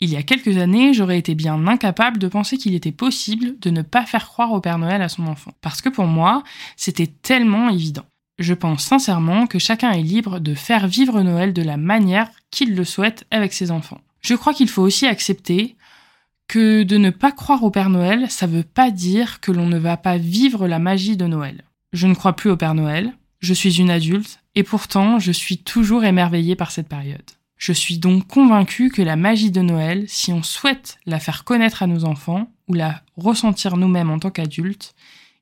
Il 0.00 0.10
y 0.10 0.16
a 0.16 0.22
quelques 0.22 0.58
années, 0.58 0.94
j'aurais 0.94 1.18
été 1.18 1.34
bien 1.34 1.66
incapable 1.66 2.18
de 2.18 2.28
penser 2.28 2.56
qu'il 2.56 2.74
était 2.74 2.92
possible 2.92 3.58
de 3.58 3.70
ne 3.70 3.82
pas 3.82 4.06
faire 4.06 4.28
croire 4.28 4.52
au 4.52 4.60
Père 4.60 4.78
Noël 4.78 5.02
à 5.02 5.08
son 5.08 5.26
enfant. 5.26 5.52
Parce 5.60 5.82
que 5.82 5.88
pour 5.88 6.06
moi, 6.06 6.44
c'était 6.76 7.08
tellement 7.08 7.68
évident. 7.68 8.04
Je 8.38 8.54
pense 8.54 8.84
sincèrement 8.84 9.48
que 9.48 9.58
chacun 9.58 9.90
est 9.90 10.02
libre 10.02 10.38
de 10.38 10.54
faire 10.54 10.86
vivre 10.86 11.22
Noël 11.22 11.52
de 11.52 11.62
la 11.62 11.76
manière 11.76 12.30
qu'il 12.52 12.76
le 12.76 12.84
souhaite 12.84 13.26
avec 13.32 13.52
ses 13.52 13.72
enfants. 13.72 14.00
Je 14.20 14.36
crois 14.36 14.54
qu'il 14.54 14.68
faut 14.68 14.82
aussi 14.82 15.06
accepter 15.06 15.74
que 16.46 16.84
de 16.84 16.96
ne 16.96 17.10
pas 17.10 17.32
croire 17.32 17.64
au 17.64 17.70
Père 17.70 17.90
Noël, 17.90 18.30
ça 18.30 18.46
veut 18.46 18.62
pas 18.62 18.92
dire 18.92 19.40
que 19.40 19.50
l'on 19.50 19.66
ne 19.66 19.78
va 19.78 19.96
pas 19.96 20.16
vivre 20.16 20.68
la 20.68 20.78
magie 20.78 21.16
de 21.16 21.26
Noël. 21.26 21.64
Je 21.92 22.06
ne 22.06 22.14
crois 22.14 22.36
plus 22.36 22.50
au 22.50 22.56
Père 22.56 22.74
Noël, 22.74 23.12
je 23.40 23.52
suis 23.52 23.80
une 23.80 23.90
adulte, 23.90 24.40
et 24.54 24.62
pourtant 24.62 25.18
je 25.18 25.32
suis 25.32 25.58
toujours 25.58 26.04
émerveillée 26.04 26.56
par 26.56 26.70
cette 26.70 26.88
période. 26.88 27.20
Je 27.58 27.72
suis 27.72 27.98
donc 27.98 28.26
convaincue 28.28 28.88
que 28.88 29.02
la 29.02 29.16
magie 29.16 29.50
de 29.50 29.60
Noël, 29.60 30.04
si 30.06 30.32
on 30.32 30.44
souhaite 30.44 30.98
la 31.06 31.18
faire 31.18 31.42
connaître 31.42 31.82
à 31.82 31.88
nos 31.88 32.04
enfants 32.04 32.50
ou 32.68 32.74
la 32.74 33.02
ressentir 33.16 33.76
nous-mêmes 33.76 34.10
en 34.10 34.20
tant 34.20 34.30
qu'adultes, 34.30 34.94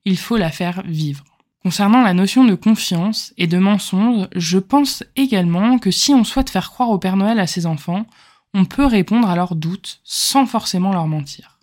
il 0.07 0.17
faut 0.17 0.39
la 0.39 0.51
faire 0.51 0.83
vivre. 0.87 1.25
Concernant 1.63 2.03
la 2.03 2.15
notion 2.15 2.45
de 2.45 2.55
confiance 2.55 3.35
et 3.37 3.47
de 3.47 3.59
mensonge, 3.59 4.29
je 4.35 4.59
pense 4.59 5.05
également 5.17 5.79
que 5.79 5.91
si 5.91 6.15
on 6.15 6.25
souhaite 6.25 6.49
faire 6.49 6.71
croire 6.71 6.91
au 6.91 6.99
Père 6.99 7.17
Noël 7.17 7.39
à 7.39 7.47
ses 7.47 7.67
enfants, 7.67 8.07
on 8.55 8.65
peut 8.65 8.87
répondre 8.87 9.29
à 9.29 9.37
leurs 9.37 9.55
doutes 9.55 10.01
sans 10.03 10.47
forcément 10.47 10.93
leur 10.93 11.09
mentir. 11.09 11.59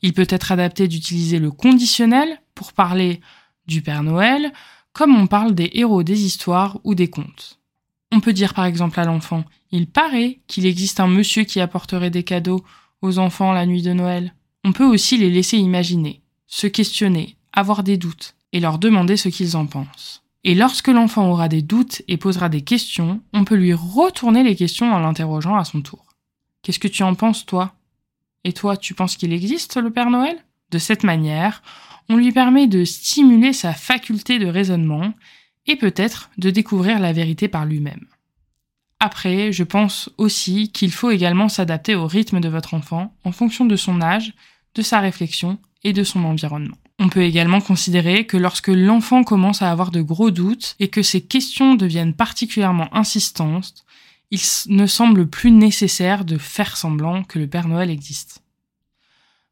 Il 0.00 0.14
peut 0.14 0.26
être 0.30 0.52
adapté 0.52 0.88
d'utiliser 0.88 1.38
le 1.38 1.50
conditionnel 1.50 2.40
pour 2.54 2.72
parler 2.72 3.20
du 3.66 3.82
Père 3.82 4.02
Noël, 4.02 4.52
comme 4.92 5.14
on 5.14 5.26
parle 5.26 5.54
des 5.54 5.70
héros 5.74 6.02
des 6.02 6.24
histoires 6.24 6.78
ou 6.84 6.94
des 6.94 7.10
contes. 7.10 7.55
On 8.12 8.20
peut 8.20 8.32
dire 8.32 8.54
par 8.54 8.64
exemple 8.64 9.00
à 9.00 9.04
l'enfant 9.04 9.44
Il 9.72 9.86
paraît 9.88 10.40
qu'il 10.46 10.66
existe 10.66 11.00
un 11.00 11.08
monsieur 11.08 11.44
qui 11.44 11.60
apporterait 11.60 12.10
des 12.10 12.22
cadeaux 12.22 12.64
aux 13.02 13.18
enfants 13.18 13.52
la 13.52 13.66
nuit 13.66 13.82
de 13.82 13.92
Noël. 13.92 14.34
On 14.64 14.72
peut 14.72 14.84
aussi 14.84 15.16
les 15.16 15.30
laisser 15.30 15.58
imaginer, 15.58 16.22
se 16.46 16.66
questionner, 16.66 17.36
avoir 17.52 17.82
des 17.82 17.96
doutes, 17.96 18.34
et 18.52 18.60
leur 18.60 18.78
demander 18.78 19.16
ce 19.16 19.28
qu'ils 19.28 19.56
en 19.56 19.66
pensent. 19.66 20.22
Et 20.44 20.54
lorsque 20.54 20.88
l'enfant 20.88 21.28
aura 21.30 21.48
des 21.48 21.62
doutes 21.62 22.02
et 22.08 22.16
posera 22.16 22.48
des 22.48 22.62
questions, 22.62 23.20
on 23.32 23.44
peut 23.44 23.56
lui 23.56 23.74
retourner 23.74 24.42
les 24.42 24.56
questions 24.56 24.92
en 24.92 24.98
l'interrogeant 24.98 25.56
à 25.56 25.64
son 25.64 25.82
tour. 25.82 26.06
Qu'est-ce 26.62 26.78
que 26.78 26.88
tu 26.88 27.02
en 27.02 27.14
penses, 27.14 27.44
toi? 27.46 27.74
Et 28.44 28.52
toi, 28.52 28.76
tu 28.76 28.94
penses 28.94 29.16
qu'il 29.16 29.32
existe 29.32 29.76
le 29.76 29.90
Père 29.90 30.10
Noël? 30.10 30.36
De 30.70 30.78
cette 30.78 31.02
manière, 31.02 31.62
on 32.08 32.16
lui 32.16 32.32
permet 32.32 32.66
de 32.66 32.84
stimuler 32.84 33.52
sa 33.52 33.72
faculté 33.72 34.38
de 34.38 34.46
raisonnement 34.46 35.12
et 35.66 35.76
peut-être 35.76 36.30
de 36.38 36.50
découvrir 36.50 36.98
la 36.98 37.12
vérité 37.12 37.48
par 37.48 37.64
lui-même. 37.64 38.06
Après, 39.00 39.52
je 39.52 39.64
pense 39.64 40.10
aussi 40.16 40.70
qu'il 40.70 40.90
faut 40.90 41.10
également 41.10 41.48
s'adapter 41.48 41.94
au 41.94 42.06
rythme 42.06 42.40
de 42.40 42.48
votre 42.48 42.74
enfant 42.74 43.14
en 43.24 43.32
fonction 43.32 43.66
de 43.66 43.76
son 43.76 44.00
âge, 44.00 44.32
de 44.74 44.82
sa 44.82 45.00
réflexion 45.00 45.58
et 45.84 45.92
de 45.92 46.02
son 46.02 46.24
environnement. 46.24 46.76
On 46.98 47.10
peut 47.10 47.22
également 47.22 47.60
considérer 47.60 48.24
que 48.24 48.38
lorsque 48.38 48.68
l'enfant 48.68 49.22
commence 49.22 49.60
à 49.60 49.70
avoir 49.70 49.90
de 49.90 50.00
gros 50.00 50.30
doutes 50.30 50.76
et 50.80 50.88
que 50.88 51.02
ses 51.02 51.20
questions 51.20 51.74
deviennent 51.74 52.14
particulièrement 52.14 52.94
insistantes, 52.94 53.84
il 54.30 54.40
ne 54.68 54.86
semble 54.86 55.26
plus 55.28 55.50
nécessaire 55.50 56.24
de 56.24 56.38
faire 56.38 56.76
semblant 56.76 57.22
que 57.22 57.38
le 57.38 57.46
Père 57.46 57.68
Noël 57.68 57.90
existe. 57.90 58.42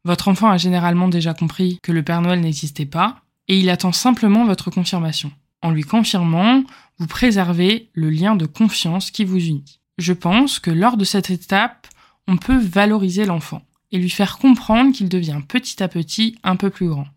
Votre 0.03 0.27
enfant 0.27 0.49
a 0.49 0.57
généralement 0.57 1.07
déjà 1.07 1.33
compris 1.33 1.79
que 1.81 1.91
le 1.91 2.03
Père 2.03 2.21
Noël 2.21 2.41
n'existait 2.41 2.85
pas, 2.85 3.21
et 3.47 3.57
il 3.59 3.69
attend 3.69 3.91
simplement 3.91 4.45
votre 4.45 4.71
confirmation. 4.71 5.31
En 5.65 5.71
lui 5.71 5.81
confirmant, 5.81 6.63
vous 6.99 7.07
préservez 7.07 7.89
le 7.93 8.11
lien 8.11 8.35
de 8.35 8.45
confiance 8.45 9.09
qui 9.09 9.25
vous 9.25 9.43
unit. 9.43 9.79
Je 9.97 10.13
pense 10.13 10.59
que 10.59 10.69
lors 10.69 10.95
de 10.95 11.03
cette 11.03 11.31
étape, 11.31 11.87
on 12.27 12.37
peut 12.37 12.59
valoriser 12.59 13.25
l'enfant 13.25 13.63
et 13.91 13.97
lui 13.97 14.11
faire 14.11 14.37
comprendre 14.37 14.93
qu'il 14.93 15.09
devient 15.09 15.41
petit 15.47 15.81
à 15.81 15.87
petit 15.87 16.37
un 16.43 16.55
peu 16.55 16.69
plus 16.69 16.87
grand. 16.87 17.07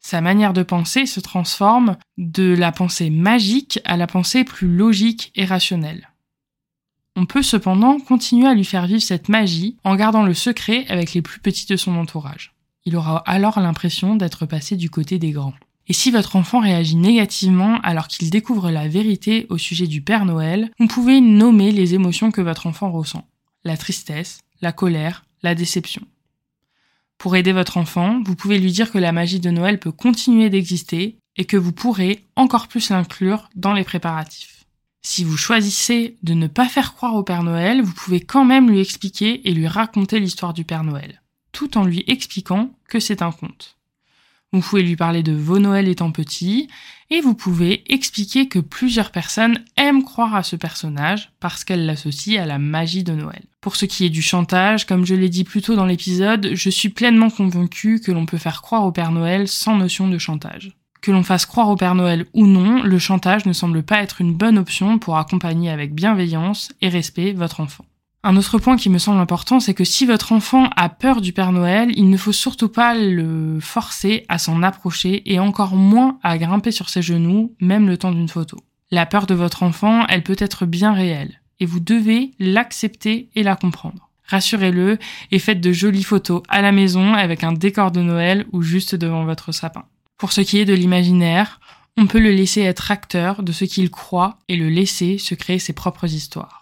Sa 0.00 0.22
manière 0.22 0.54
de 0.54 0.62
penser 0.62 1.04
se 1.04 1.20
transforme 1.20 1.98
de 2.16 2.54
la 2.54 2.72
pensée 2.72 3.10
magique 3.10 3.80
à 3.84 3.98
la 3.98 4.06
pensée 4.06 4.44
plus 4.44 4.74
logique 4.74 5.30
et 5.34 5.44
rationnelle. 5.44 6.08
On 7.16 7.26
peut 7.26 7.42
cependant 7.42 8.00
continuer 8.00 8.48
à 8.48 8.54
lui 8.54 8.64
faire 8.64 8.86
vivre 8.86 9.02
cette 9.02 9.28
magie 9.28 9.76
en 9.84 9.94
gardant 9.94 10.22
le 10.22 10.32
secret 10.32 10.86
avec 10.88 11.12
les 11.12 11.20
plus 11.20 11.40
petits 11.40 11.66
de 11.66 11.76
son 11.76 11.96
entourage. 11.96 12.54
Il 12.86 12.96
aura 12.96 13.18
alors 13.26 13.60
l'impression 13.60 14.16
d'être 14.16 14.46
passé 14.46 14.76
du 14.76 14.88
côté 14.88 15.18
des 15.18 15.32
grands. 15.32 15.52
Et 15.88 15.92
si 15.92 16.10
votre 16.10 16.36
enfant 16.36 16.60
réagit 16.60 16.96
négativement 16.96 17.80
alors 17.82 18.08
qu'il 18.08 18.30
découvre 18.30 18.70
la 18.70 18.88
vérité 18.88 19.46
au 19.50 19.58
sujet 19.58 19.86
du 19.86 20.00
Père 20.00 20.24
Noël, 20.24 20.70
vous 20.78 20.86
pouvez 20.86 21.20
nommer 21.20 21.72
les 21.72 21.94
émotions 21.94 22.30
que 22.30 22.40
votre 22.40 22.66
enfant 22.66 22.90
ressent. 22.90 23.26
La 23.64 23.76
tristesse, 23.76 24.40
la 24.60 24.72
colère, 24.72 25.24
la 25.42 25.54
déception. 25.54 26.02
Pour 27.18 27.36
aider 27.36 27.52
votre 27.52 27.76
enfant, 27.76 28.20
vous 28.24 28.34
pouvez 28.34 28.58
lui 28.58 28.72
dire 28.72 28.90
que 28.90 28.98
la 28.98 29.12
magie 29.12 29.40
de 29.40 29.50
Noël 29.50 29.78
peut 29.78 29.92
continuer 29.92 30.50
d'exister 30.50 31.18
et 31.36 31.44
que 31.44 31.56
vous 31.56 31.72
pourrez 31.72 32.24
encore 32.36 32.68
plus 32.68 32.90
l'inclure 32.90 33.48
dans 33.54 33.72
les 33.72 33.84
préparatifs. 33.84 34.64
Si 35.02 35.24
vous 35.24 35.36
choisissez 35.36 36.16
de 36.22 36.34
ne 36.34 36.46
pas 36.46 36.68
faire 36.68 36.94
croire 36.94 37.16
au 37.16 37.24
Père 37.24 37.42
Noël, 37.42 37.82
vous 37.82 37.92
pouvez 37.92 38.20
quand 38.20 38.44
même 38.44 38.70
lui 38.70 38.80
expliquer 38.80 39.48
et 39.48 39.52
lui 39.52 39.66
raconter 39.66 40.20
l'histoire 40.20 40.54
du 40.54 40.64
Père 40.64 40.84
Noël, 40.84 41.22
tout 41.50 41.76
en 41.76 41.84
lui 41.84 42.04
expliquant 42.06 42.70
que 42.88 43.00
c'est 43.00 43.22
un 43.22 43.32
conte. 43.32 43.76
Vous 44.52 44.60
pouvez 44.60 44.82
lui 44.82 44.96
parler 44.96 45.22
de 45.22 45.32
vos 45.32 45.58
Noëls 45.58 45.88
étant 45.88 46.10
petit, 46.10 46.68
et 47.08 47.20
vous 47.20 47.34
pouvez 47.34 47.84
expliquer 47.92 48.48
que 48.48 48.58
plusieurs 48.58 49.10
personnes 49.10 49.58
aiment 49.76 50.02
croire 50.02 50.34
à 50.34 50.42
ce 50.42 50.56
personnage 50.56 51.30
parce 51.40 51.64
qu'elles 51.64 51.86
l'associent 51.86 52.42
à 52.42 52.46
la 52.46 52.58
magie 52.58 53.04
de 53.04 53.12
Noël. 53.12 53.42
Pour 53.60 53.76
ce 53.76 53.86
qui 53.86 54.04
est 54.04 54.10
du 54.10 54.22
chantage, 54.22 54.86
comme 54.86 55.06
je 55.06 55.14
l'ai 55.14 55.28
dit 55.28 55.44
plus 55.44 55.62
tôt 55.62 55.76
dans 55.76 55.86
l'épisode, 55.86 56.50
je 56.52 56.70
suis 56.70 56.88
pleinement 56.88 57.30
convaincue 57.30 58.00
que 58.00 58.12
l'on 58.12 58.26
peut 58.26 58.38
faire 58.38 58.60
croire 58.60 58.84
au 58.84 58.92
Père 58.92 59.12
Noël 59.12 59.48
sans 59.48 59.76
notion 59.76 60.08
de 60.08 60.18
chantage. 60.18 60.72
Que 61.00 61.10
l'on 61.10 61.22
fasse 61.22 61.46
croire 61.46 61.68
au 61.68 61.76
Père 61.76 61.94
Noël 61.94 62.26
ou 62.32 62.46
non, 62.46 62.82
le 62.82 62.98
chantage 62.98 63.46
ne 63.46 63.52
semble 63.52 63.82
pas 63.82 64.02
être 64.02 64.20
une 64.20 64.34
bonne 64.34 64.58
option 64.58 64.98
pour 64.98 65.16
accompagner 65.16 65.70
avec 65.70 65.94
bienveillance 65.94 66.72
et 66.80 66.88
respect 66.88 67.32
votre 67.32 67.60
enfant. 67.60 67.84
Un 68.24 68.36
autre 68.36 68.58
point 68.58 68.76
qui 68.76 68.88
me 68.88 68.98
semble 68.98 69.18
important, 69.18 69.58
c'est 69.58 69.74
que 69.74 69.82
si 69.82 70.06
votre 70.06 70.30
enfant 70.30 70.70
a 70.76 70.88
peur 70.88 71.20
du 71.20 71.32
Père 71.32 71.50
Noël, 71.50 71.90
il 71.96 72.08
ne 72.08 72.16
faut 72.16 72.30
surtout 72.30 72.68
pas 72.68 72.94
le 72.94 73.58
forcer 73.60 74.24
à 74.28 74.38
s'en 74.38 74.62
approcher 74.62 75.22
et 75.32 75.40
encore 75.40 75.74
moins 75.74 76.20
à 76.22 76.38
grimper 76.38 76.70
sur 76.70 76.88
ses 76.88 77.02
genoux, 77.02 77.56
même 77.60 77.88
le 77.88 77.98
temps 77.98 78.12
d'une 78.12 78.28
photo. 78.28 78.58
La 78.92 79.06
peur 79.06 79.26
de 79.26 79.34
votre 79.34 79.64
enfant, 79.64 80.06
elle 80.06 80.22
peut 80.22 80.36
être 80.38 80.66
bien 80.66 80.92
réelle, 80.92 81.40
et 81.58 81.66
vous 81.66 81.80
devez 81.80 82.30
l'accepter 82.38 83.28
et 83.34 83.42
la 83.42 83.56
comprendre. 83.56 84.10
Rassurez-le 84.28 84.98
et 85.32 85.38
faites 85.40 85.60
de 85.60 85.72
jolies 85.72 86.04
photos 86.04 86.42
à 86.48 86.62
la 86.62 86.70
maison 86.70 87.14
avec 87.14 87.42
un 87.42 87.52
décor 87.52 87.90
de 87.90 88.02
Noël 88.02 88.46
ou 88.52 88.62
juste 88.62 88.94
devant 88.94 89.24
votre 89.24 89.50
sapin. 89.50 89.84
Pour 90.16 90.30
ce 90.30 90.42
qui 90.42 90.58
est 90.58 90.64
de 90.64 90.74
l'imaginaire, 90.74 91.58
on 91.98 92.06
peut 92.06 92.20
le 92.20 92.30
laisser 92.30 92.60
être 92.60 92.92
acteur 92.92 93.42
de 93.42 93.50
ce 93.50 93.64
qu'il 93.64 93.90
croit 93.90 94.38
et 94.48 94.54
le 94.54 94.68
laisser 94.68 95.18
se 95.18 95.34
créer 95.34 95.58
ses 95.58 95.72
propres 95.72 96.06
histoires. 96.14 96.61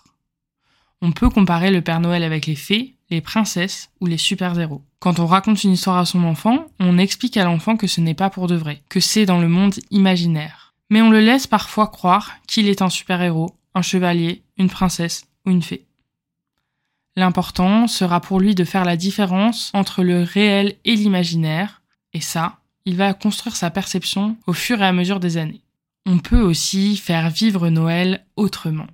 On 1.03 1.13
peut 1.13 1.31
comparer 1.31 1.71
le 1.71 1.81
Père 1.81 2.01
Noël 2.01 2.23
avec 2.23 2.47
les 2.47 2.55
fées, 2.55 2.95
les 3.11 3.21
princesses 3.21 3.91
ou 4.01 4.07
les 4.07 4.19
super-héros. 4.19 4.83
Quand 4.99 5.19
on 5.19 5.27
raconte 5.27 5.65
une 5.65 5.73
histoire 5.73 5.97
à 5.97 6.05
son 6.05 6.25
enfant, 6.25 6.67
on 6.79 6.99
explique 6.99 7.39
à 7.39 7.45
l'enfant 7.45 7.77
que 7.77 7.87
ce 7.87 8.03
n'est 8.03 8.15
pas 8.15 8.29
pour 8.29 8.47
de 8.47 8.55
vrai, 8.55 8.83
que 8.91 9.01
c'est 9.01 9.25
dans 9.25 9.41
le 9.41 9.49
monde 9.49 9.75
imaginaire. 9.91 10.75
Mais 10.91 11.01
on 11.01 11.11
le 11.11 11.21
laisse 11.21 11.47
parfois 11.47 11.87
croire 11.87 12.33
qu'il 12.47 12.69
est 12.69 12.83
un 12.83 12.91
super-héros, 12.91 13.57
un 13.75 13.83
chevalier, 13.83 14.43
une 14.59 14.69
princesse 14.69 15.25
ou 15.47 15.51
une 15.51 15.63
fée. 15.63 15.87
L'important 17.17 17.87
sera 17.87 18.21
pour 18.21 18.39
lui 18.39 18.55
de 18.55 18.65
faire 18.65 18.85
la 18.85 18.97
différence 18.97 19.71
entre 19.75 20.03
le 20.03 20.23
réel 20.23 20.77
et 20.85 20.95
l'imaginaire, 20.95 21.83
et 22.13 22.21
ça, 22.21 22.59
il 22.85 22.97
va 22.97 23.15
construire 23.15 23.57
sa 23.57 23.71
perception 23.71 24.37
au 24.47 24.53
fur 24.53 24.83
et 24.83 24.87
à 24.87 24.93
mesure 24.93 25.21
des 25.21 25.37
années. 25.37 25.63
On 26.07 26.19
peut 26.19 26.41
aussi 26.41 26.97
faire 26.97 27.31
vivre 27.31 27.69
Noël 27.69 28.25
autrement. 28.37 28.87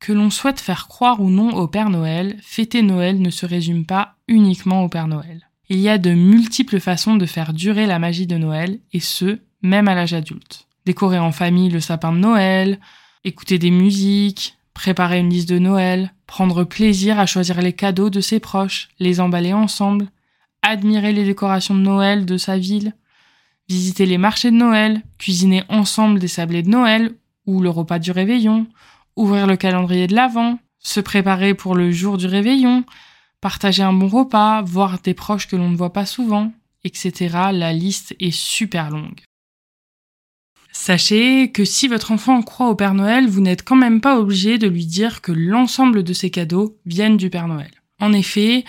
Que 0.00 0.12
l'on 0.12 0.30
souhaite 0.30 0.60
faire 0.60 0.88
croire 0.88 1.20
ou 1.20 1.30
non 1.30 1.54
au 1.54 1.66
Père 1.66 1.90
Noël, 1.90 2.36
fêter 2.42 2.82
Noël 2.82 3.20
ne 3.20 3.30
se 3.30 3.46
résume 3.46 3.84
pas 3.84 4.16
uniquement 4.28 4.84
au 4.84 4.88
Père 4.88 5.08
Noël. 5.08 5.48
Il 5.68 5.78
y 5.78 5.88
a 5.88 5.98
de 5.98 6.12
multiples 6.12 6.80
façons 6.80 7.16
de 7.16 7.26
faire 7.26 7.52
durer 7.52 7.86
la 7.86 7.98
magie 7.98 8.26
de 8.26 8.38
Noël, 8.38 8.78
et 8.92 9.00
ce, 9.00 9.38
même 9.62 9.88
à 9.88 9.94
l'âge 9.94 10.14
adulte. 10.14 10.66
Décorer 10.86 11.18
en 11.18 11.32
famille 11.32 11.68
le 11.68 11.80
sapin 11.80 12.12
de 12.12 12.18
Noël, 12.18 12.78
écouter 13.24 13.58
des 13.58 13.70
musiques, 13.70 14.56
préparer 14.72 15.18
une 15.18 15.30
liste 15.30 15.48
de 15.48 15.58
Noël, 15.58 16.14
prendre 16.26 16.64
plaisir 16.64 17.18
à 17.18 17.26
choisir 17.26 17.60
les 17.60 17.72
cadeaux 17.72 18.10
de 18.10 18.20
ses 18.20 18.40
proches, 18.40 18.88
les 18.98 19.20
emballer 19.20 19.52
ensemble, 19.52 20.08
admirer 20.62 21.12
les 21.12 21.24
décorations 21.24 21.74
de 21.74 21.80
Noël 21.80 22.24
de 22.24 22.36
sa 22.36 22.56
ville, 22.56 22.94
visiter 23.68 24.06
les 24.06 24.18
marchés 24.18 24.50
de 24.50 24.56
Noël, 24.56 25.02
cuisiner 25.18 25.64
ensemble 25.68 26.18
des 26.18 26.28
sablés 26.28 26.62
de 26.62 26.70
Noël 26.70 27.14
ou 27.46 27.60
le 27.60 27.70
repas 27.70 27.98
du 27.98 28.10
réveillon, 28.10 28.66
ouvrir 29.18 29.46
le 29.46 29.56
calendrier 29.56 30.06
de 30.06 30.14
l'Avent, 30.14 30.58
se 30.78 31.00
préparer 31.00 31.54
pour 31.54 31.74
le 31.74 31.90
jour 31.90 32.16
du 32.16 32.26
réveillon, 32.26 32.84
partager 33.40 33.82
un 33.82 33.92
bon 33.92 34.08
repas, 34.08 34.62
voir 34.62 35.00
des 35.00 35.14
proches 35.14 35.48
que 35.48 35.56
l'on 35.56 35.70
ne 35.70 35.76
voit 35.76 35.92
pas 35.92 36.06
souvent, 36.06 36.52
etc. 36.84 37.28
La 37.52 37.72
liste 37.72 38.14
est 38.20 38.30
super 38.30 38.90
longue. 38.90 39.20
Sachez 40.72 41.50
que 41.50 41.64
si 41.64 41.88
votre 41.88 42.12
enfant 42.12 42.40
croit 42.42 42.68
au 42.68 42.74
Père 42.74 42.94
Noël, 42.94 43.26
vous 43.26 43.40
n'êtes 43.40 43.64
quand 43.64 43.76
même 43.76 44.00
pas 44.00 44.18
obligé 44.18 44.58
de 44.58 44.68
lui 44.68 44.86
dire 44.86 45.20
que 45.20 45.32
l'ensemble 45.32 46.04
de 46.04 46.12
ses 46.12 46.30
cadeaux 46.30 46.78
viennent 46.86 47.16
du 47.16 47.30
Père 47.30 47.48
Noël. 47.48 47.70
En 48.00 48.12
effet, 48.12 48.64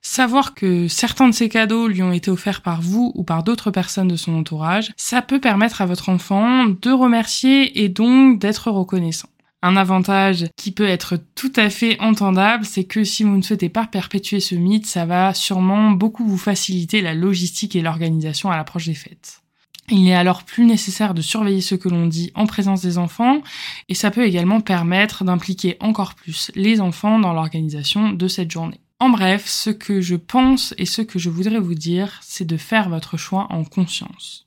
savoir 0.00 0.54
que 0.54 0.88
certains 0.88 1.28
de 1.28 1.34
ces 1.34 1.48
cadeaux 1.48 1.86
lui 1.86 2.02
ont 2.02 2.12
été 2.12 2.30
offerts 2.30 2.62
par 2.62 2.80
vous 2.80 3.12
ou 3.14 3.24
par 3.24 3.42
d'autres 3.42 3.70
personnes 3.70 4.08
de 4.08 4.16
son 4.16 4.34
entourage, 4.34 4.92
ça 4.96 5.20
peut 5.20 5.40
permettre 5.40 5.82
à 5.82 5.86
votre 5.86 6.08
enfant 6.08 6.66
de 6.66 6.90
remercier 6.90 7.82
et 7.82 7.88
donc 7.88 8.38
d'être 8.38 8.70
reconnaissant. 8.70 9.28
Un 9.62 9.76
avantage 9.76 10.46
qui 10.56 10.72
peut 10.72 10.88
être 10.88 11.18
tout 11.34 11.52
à 11.56 11.68
fait 11.68 12.00
entendable, 12.00 12.64
c'est 12.64 12.84
que 12.84 13.04
si 13.04 13.24
vous 13.24 13.36
ne 13.36 13.42
souhaitez 13.42 13.68
pas 13.68 13.86
perpétuer 13.86 14.40
ce 14.40 14.54
mythe, 14.54 14.86
ça 14.86 15.04
va 15.04 15.34
sûrement 15.34 15.90
beaucoup 15.90 16.26
vous 16.26 16.38
faciliter 16.38 17.02
la 17.02 17.12
logistique 17.12 17.76
et 17.76 17.82
l'organisation 17.82 18.50
à 18.50 18.56
l'approche 18.56 18.86
des 18.86 18.94
fêtes. 18.94 19.42
Il 19.90 20.04
n'est 20.04 20.14
alors 20.14 20.44
plus 20.44 20.64
nécessaire 20.64 21.14
de 21.14 21.20
surveiller 21.20 21.60
ce 21.60 21.74
que 21.74 21.88
l'on 21.88 22.06
dit 22.06 22.30
en 22.34 22.46
présence 22.46 22.80
des 22.80 22.96
enfants 22.96 23.42
et 23.88 23.94
ça 23.94 24.10
peut 24.10 24.24
également 24.24 24.60
permettre 24.60 25.24
d'impliquer 25.24 25.76
encore 25.80 26.14
plus 26.14 26.50
les 26.54 26.80
enfants 26.80 27.18
dans 27.18 27.32
l'organisation 27.32 28.10
de 28.10 28.28
cette 28.28 28.50
journée. 28.50 28.80
En 29.00 29.10
bref, 29.10 29.46
ce 29.46 29.70
que 29.70 30.00
je 30.00 30.14
pense 30.14 30.74
et 30.78 30.86
ce 30.86 31.02
que 31.02 31.18
je 31.18 31.28
voudrais 31.28 31.58
vous 31.58 31.74
dire, 31.74 32.20
c'est 32.22 32.46
de 32.46 32.56
faire 32.56 32.88
votre 32.88 33.16
choix 33.16 33.46
en 33.50 33.64
conscience. 33.64 34.46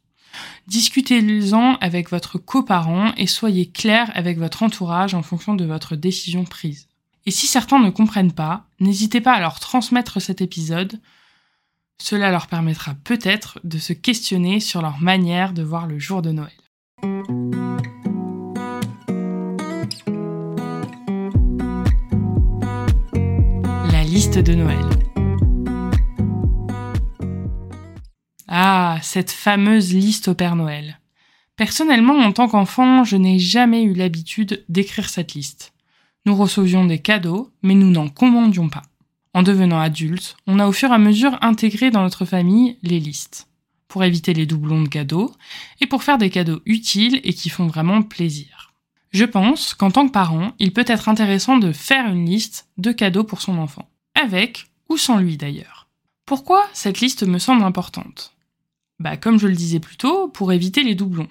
Discutez-en 0.67 1.76
avec 1.76 2.10
votre 2.10 2.38
coparent 2.38 3.13
et 3.17 3.28
soyez 3.28 3.69
clair 3.69 4.12
avec 4.15 4.38
votre 4.38 4.63
entourage 4.63 5.13
en 5.13 5.24
fonction 5.24 5.56
de 5.56 5.65
votre 5.65 5.96
décision 5.96 6.43
prise. 6.43 6.88
Et 7.26 7.32
si 7.32 7.48
certains 7.48 7.80
ne 7.80 7.89
comprennent 7.89 8.34
pas, 8.34 8.65
n'hésitez 8.80 9.22
pas 9.22 9.34
à 9.34 9.39
leur 9.39 9.60
transmettre 9.60 10.22
cet 10.22 10.41
épisode 10.41 11.00
cela 12.02 12.32
leur 12.32 12.48
permettra 12.48 12.96
peut-être 12.96 13.60
de 13.63 13.78
se 13.78 13.93
questionner 13.93 14.60
sur 14.60 14.82
leur 14.82 15.00
manière 15.00 15.54
de 15.54 15.63
voir 15.63 15.88
le 15.88 16.00
jour 16.00 16.22
de 16.22 16.32
Noël. 16.32 16.52
La 23.91 24.04
liste 24.04 24.39
de 24.39 24.54
Noël. 24.54 25.03
Ah, 28.56 29.00
cette 29.02 29.32
fameuse 29.32 29.96
liste 29.96 30.28
au 30.28 30.36
Père 30.36 30.56
Noël. 30.56 31.00
Personnellement, 31.56 32.20
en 32.20 32.32
tant 32.32 32.48
qu'enfant, 32.48 33.04
je 33.04 33.18
n'ai 33.18 33.39
jamais 33.39 33.82
eu 33.82 33.96
l'habitude 33.96 34.63
d'écrire 34.70 35.10
cette 35.10 35.34
liste. 35.34 35.74
Nous 36.28 36.36
recevions 36.36 36.86
des 36.86 37.00
cadeaux, 37.00 37.50
mais 37.63 37.74
nous 37.74 37.89
n'en 37.89 38.10
commandions 38.10 38.70
pas. 38.70 38.84
En 39.34 39.42
devenant 39.42 39.80
adulte, 39.80 40.38
on 40.46 40.60
a 40.60 40.68
au 40.68 40.72
fur 40.72 40.92
et 40.92 40.94
à 40.94 41.00
mesure 41.00 41.36
intégré 41.42 41.89
dans 41.89 42.04
notre 42.04 42.26
famille 42.26 42.78
les 42.84 43.00
listes, 43.00 43.48
pour 43.88 44.04
éviter 44.04 44.36
les 44.36 44.46
doublons 44.46 44.84
de 44.84 44.88
cadeaux 44.88 45.32
et 45.82 45.88
pour 45.88 46.04
faire 46.04 46.20
des 46.20 46.30
cadeaux 46.30 46.62
utiles 46.68 47.22
et 47.24 47.34
qui 47.34 47.50
font 47.50 47.66
vraiment 47.66 48.04
plaisir. 48.04 48.72
Je 49.10 49.26
pense 49.26 49.74
qu'en 49.74 49.89
tant 49.89 50.06
que 50.06 50.12
parent, 50.12 50.52
il 50.60 50.74
peut 50.74 50.86
être 50.86 51.10
intéressant 51.10 51.58
de 51.58 51.72
faire 51.72 52.06
une 52.06 52.28
liste 52.28 52.68
de 52.78 52.92
cadeaux 52.92 53.24
pour 53.24 53.42
son 53.42 53.58
enfant, 53.58 53.89
avec 54.13 54.68
ou 54.89 54.98
sans 54.98 55.18
lui 55.18 55.38
d'ailleurs. 55.38 55.88
Pourquoi 56.28 56.63
cette 56.74 57.00
liste 57.00 57.24
me 57.24 57.39
semble 57.39 57.63
importante? 57.63 58.33
Bah 59.04 59.18
comme 59.18 59.38
je 59.38 59.48
le 59.48 59.54
disais 59.54 59.82
plus 59.82 59.98
tôt, 59.98 60.30
pour 60.30 60.54
éviter 60.54 60.82
les 60.82 60.96
doublons. 60.96 61.28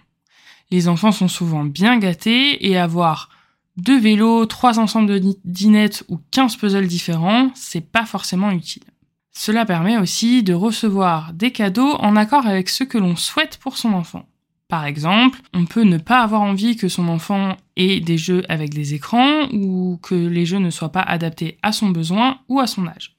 Les 0.70 0.88
enfants 0.88 1.10
sont 1.10 1.26
souvent 1.26 1.64
bien 1.64 1.98
gâtés 1.98 2.68
et 2.68 2.76
avoir 2.76 3.30
deux 3.78 3.98
vélos, 3.98 4.44
trois 4.44 4.78
ensembles 4.78 5.08
de 5.08 5.34
dinettes 5.46 6.04
ou 6.10 6.18
15 6.32 6.56
puzzles 6.56 6.86
différents, 6.86 7.50
c'est 7.54 7.80
pas 7.80 8.04
forcément 8.04 8.50
utile. 8.50 8.82
Cela 9.30 9.64
permet 9.64 9.96
aussi 9.96 10.42
de 10.42 10.52
recevoir 10.52 11.32
des 11.32 11.50
cadeaux 11.50 11.94
en 11.94 12.14
accord 12.14 12.46
avec 12.46 12.68
ce 12.68 12.84
que 12.84 12.98
l'on 12.98 13.16
souhaite 13.16 13.56
pour 13.56 13.78
son 13.78 13.94
enfant. 13.94 14.26
Par 14.68 14.84
exemple, 14.84 15.40
on 15.54 15.64
peut 15.64 15.84
ne 15.84 15.96
pas 15.96 16.20
avoir 16.20 16.42
envie 16.42 16.76
que 16.76 16.88
son 16.88 17.08
enfant 17.08 17.56
ait 17.76 18.00
des 18.00 18.18
jeux 18.18 18.42
avec 18.50 18.74
des 18.74 18.92
écrans 18.92 19.48
ou 19.50 19.98
que 20.02 20.14
les 20.14 20.44
jeux 20.44 20.58
ne 20.58 20.68
soient 20.68 20.92
pas 20.92 21.00
adaptés 21.00 21.56
à 21.62 21.72
son 21.72 21.88
besoin 21.88 22.38
ou 22.50 22.60
à 22.60 22.66
son 22.66 22.86
âge. 22.86 23.16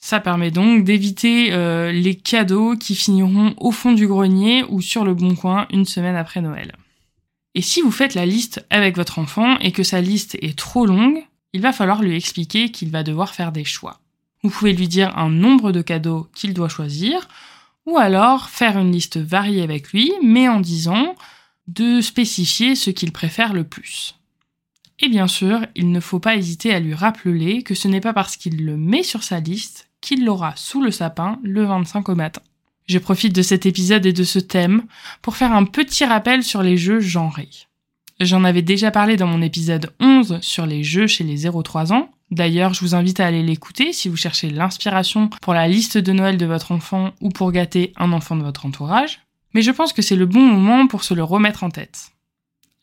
Ça 0.00 0.18
permet 0.18 0.50
donc 0.50 0.82
d'éviter 0.84 1.52
euh, 1.52 1.92
les 1.92 2.14
cadeaux 2.14 2.74
qui 2.74 2.94
finiront 2.94 3.54
au 3.58 3.70
fond 3.70 3.92
du 3.92 4.06
grenier 4.08 4.64
ou 4.70 4.80
sur 4.80 5.04
le 5.04 5.14
bon 5.14 5.34
coin 5.34 5.66
une 5.70 5.84
semaine 5.84 6.16
après 6.16 6.40
Noël. 6.40 6.72
Et 7.54 7.62
si 7.62 7.82
vous 7.82 7.90
faites 7.90 8.14
la 8.14 8.24
liste 8.26 8.64
avec 8.70 8.96
votre 8.96 9.18
enfant 9.18 9.58
et 9.58 9.72
que 9.72 9.82
sa 9.82 10.00
liste 10.00 10.36
est 10.40 10.58
trop 10.58 10.86
longue, 10.86 11.22
il 11.52 11.60
va 11.60 11.72
falloir 11.72 12.02
lui 12.02 12.16
expliquer 12.16 12.70
qu'il 12.70 12.90
va 12.90 13.02
devoir 13.02 13.34
faire 13.34 13.52
des 13.52 13.64
choix. 13.64 14.00
Vous 14.42 14.50
pouvez 14.50 14.72
lui 14.72 14.88
dire 14.88 15.16
un 15.18 15.28
nombre 15.28 15.70
de 15.70 15.82
cadeaux 15.82 16.28
qu'il 16.34 16.54
doit 16.54 16.68
choisir, 16.68 17.28
ou 17.86 17.98
alors 17.98 18.48
faire 18.48 18.78
une 18.78 18.92
liste 18.92 19.18
variée 19.18 19.62
avec 19.62 19.92
lui, 19.92 20.12
mais 20.22 20.48
en 20.48 20.60
disant 20.60 21.14
de 21.66 22.00
spécifier 22.00 22.74
ce 22.74 22.90
qu'il 22.90 23.12
préfère 23.12 23.52
le 23.52 23.64
plus. 23.64 24.16
Et 24.98 25.08
bien 25.08 25.26
sûr, 25.26 25.66
il 25.74 25.92
ne 25.92 26.00
faut 26.00 26.20
pas 26.20 26.36
hésiter 26.36 26.72
à 26.72 26.80
lui 26.80 26.94
rappeler 26.94 27.62
que 27.62 27.74
ce 27.74 27.88
n'est 27.88 28.00
pas 28.00 28.12
parce 28.12 28.36
qu'il 28.36 28.64
le 28.64 28.76
met 28.76 29.02
sur 29.02 29.22
sa 29.22 29.40
liste 29.40 29.89
qu'il 30.00 30.24
l'aura 30.24 30.54
sous 30.56 30.82
le 30.82 30.90
sapin 30.90 31.38
le 31.42 31.64
25 31.64 32.08
au 32.08 32.14
matin. 32.14 32.42
Je 32.86 32.98
profite 32.98 33.34
de 33.34 33.42
cet 33.42 33.66
épisode 33.66 34.06
et 34.06 34.12
de 34.12 34.24
ce 34.24 34.38
thème 34.38 34.82
pour 35.22 35.36
faire 35.36 35.52
un 35.52 35.64
petit 35.64 36.04
rappel 36.04 36.42
sur 36.42 36.62
les 36.62 36.76
jeux 36.76 37.00
genrés. 37.00 37.50
J'en 38.20 38.44
avais 38.44 38.62
déjà 38.62 38.90
parlé 38.90 39.16
dans 39.16 39.26
mon 39.26 39.40
épisode 39.40 39.92
11 40.00 40.40
sur 40.42 40.66
les 40.66 40.84
jeux 40.84 41.06
chez 41.06 41.24
les 41.24 41.46
0-3 41.46 41.92
ans. 41.92 42.10
D'ailleurs, 42.30 42.74
je 42.74 42.80
vous 42.80 42.94
invite 42.94 43.18
à 43.20 43.26
aller 43.26 43.42
l'écouter 43.42 43.92
si 43.92 44.08
vous 44.08 44.16
cherchez 44.16 44.50
l'inspiration 44.50 45.28
pour 45.40 45.54
la 45.54 45.68
liste 45.68 45.98
de 45.98 46.12
Noël 46.12 46.36
de 46.36 46.46
votre 46.46 46.72
enfant 46.72 47.12
ou 47.20 47.30
pour 47.30 47.50
gâter 47.50 47.92
un 47.96 48.12
enfant 48.12 48.36
de 48.36 48.42
votre 48.42 48.66
entourage. 48.66 49.20
Mais 49.54 49.62
je 49.62 49.70
pense 49.70 49.92
que 49.92 50.02
c'est 50.02 50.16
le 50.16 50.26
bon 50.26 50.42
moment 50.42 50.86
pour 50.86 51.02
se 51.02 51.14
le 51.14 51.24
remettre 51.24 51.64
en 51.64 51.70
tête. 51.70 52.10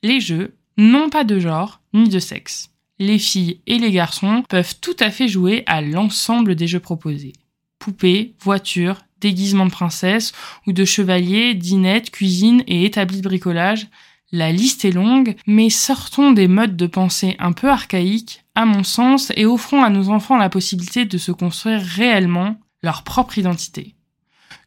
Les 0.04 0.20
jeux 0.20 0.56
n'ont 0.78 1.10
pas 1.10 1.24
de 1.24 1.40
genre 1.40 1.82
ni 1.94 2.10
de 2.10 2.20
sexe. 2.20 2.70
Les 3.00 3.20
filles 3.20 3.62
et 3.68 3.78
les 3.78 3.92
garçons 3.92 4.44
peuvent 4.50 4.76
tout 4.82 4.96
à 5.00 5.12
fait 5.12 5.28
jouer 5.28 5.64
à 5.68 5.82
l'ensemble 5.82 6.56
des 6.56 6.68
jeux 6.68 6.80
proposés. 6.80 7.34
Poupées, 7.78 8.34
voitures, 8.42 9.02
déguisements 9.22 9.68
de 9.68 9.72
princesse 9.72 10.34
ou 10.66 10.74
de 10.74 10.84
chevalier, 10.84 11.54
dinette, 11.54 12.10
cuisine 12.10 12.64
et 12.68 12.86
établi 12.86 13.18
de 13.22 13.28
bricolage. 13.28 13.88
La 14.32 14.52
liste 14.52 14.84
est 14.84 14.92
longue, 14.92 15.36
mais 15.46 15.70
sortons 15.70 16.32
des 16.32 16.48
modes 16.48 16.76
de 16.76 16.88
pensée 16.88 17.36
un 17.40 17.54
peu 17.54 17.70
archaïques, 17.70 18.44
à 18.56 18.66
mon 18.66 18.84
sens, 18.84 19.32
et 19.36 19.46
offrons 19.46 19.84
à 19.84 19.90
nos 19.90 20.10
enfants 20.10 20.38
la 20.38 20.50
possibilité 20.50 21.06
de 21.06 21.18
se 21.18 21.32
construire 21.32 21.82
réellement 21.82 22.60
leur 22.82 23.04
propre 23.04 23.38
identité, 23.38 23.96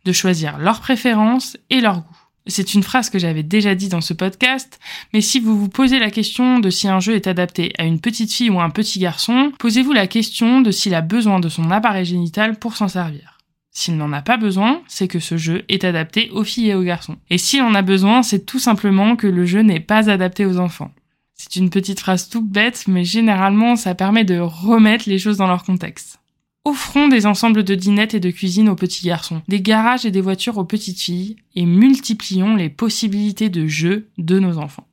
de 0.05 0.13
choisir 0.13 0.59
leurs 0.59 0.81
préférences 0.81 1.59
et 1.69 1.81
leur 1.81 2.03
goût. 2.03 2.10
C'est 2.47 2.75
une 2.75 2.83
phrase 2.83 3.11
que 3.11 3.19
j'avais 3.19 3.43
déjà 3.43 3.75
dit 3.75 3.89
dans 3.89 4.01
ce 4.01 4.15
podcast, 4.15 4.81
mais 5.13 5.21
si 5.21 5.41
vous 5.41 5.59
vous 5.59 5.69
posez 5.69 5.99
la 5.99 6.11
question 6.11 6.59
de 6.59 6.71
si 6.71 6.89
un 6.89 7.01
jeu 7.01 7.15
est 7.15 7.27
adapté 7.27 7.73
à 7.79 7.85
une 7.85 8.01
petite 8.01 8.33
fille 8.33 8.51
ou 8.51 8.61
un 8.61 8.71
petit 8.71 8.99
garçon, 8.99 9.53
posez-vous 9.59 9.93
la 9.93 10.07
question 10.07 10.61
de 10.61 10.71
s'il 10.71 10.95
a 10.95 11.03
besoin 11.03 11.39
de 11.41 11.49
son 11.49 11.71
appareil 11.71 12.07
génital 12.07 12.59
pour 12.59 12.77
s'en 12.77 12.89
servir. 12.89 13.39
S'il 13.73 13.97
n'en 13.97 14.13
a 14.13 14.23
pas 14.23 14.37
besoin, 14.37 14.83
c'est 14.89 15.07
que 15.07 15.21
ce 15.21 15.37
jeu 15.37 15.65
est 15.69 15.85
adapté 15.85 16.31
aux 16.31 16.45
filles 16.45 16.71
et 16.71 16.75
aux 16.75 16.83
garçons. 16.83 17.19
Et 17.29 17.39
s'il 17.39 17.63
en 17.63 17.75
a 17.75 17.83
besoin, 17.83 18.23
c'est 18.23 18.45
tout 18.45 18.59
simplement 18.59 19.17
que 19.17 19.27
le 19.27 19.45
jeu 19.45 19.61
n'est 19.61 19.81
pas 19.81 20.11
adapté 20.11 20.45
aux 20.45 20.59
enfants. 20.59 20.93
C'est 21.35 21.57
une 21.57 21.71
petite 21.71 22.01
phrase 22.01 22.29
toute 22.29 22.49
bête, 22.49 22.85
mais 22.89 23.05
généralement 23.05 23.77
ça 23.77 23.95
permet 23.95 24.25
de 24.25 24.39
remettre 24.39 25.09
les 25.09 25.19
choses 25.19 25.37
dans 25.37 25.47
leur 25.47 25.65
contexte. 25.65 26.20
Offrons 26.67 27.09
des 27.09 27.25
ensembles 27.25 27.65
de 27.65 27.75
dînettes 27.75 28.13
et 28.13 28.21
de 28.21 28.31
cuisine 28.31 28.69
aux 28.69 28.77
petits 28.77 29.07
garçons, 29.07 29.41
des 29.49 29.63
garages 29.63 30.05
et 30.05 30.11
des 30.11 30.21
voitures 30.21 30.59
aux 30.59 30.65
petites 30.67 31.01
filles, 31.01 31.37
et 31.55 31.65
multiplions 31.65 32.55
les 32.55 32.69
possibilités 32.69 33.49
de 33.49 33.67
jeu 33.67 34.11
de 34.19 34.39
nos 34.39 34.59
enfants. 34.59 34.87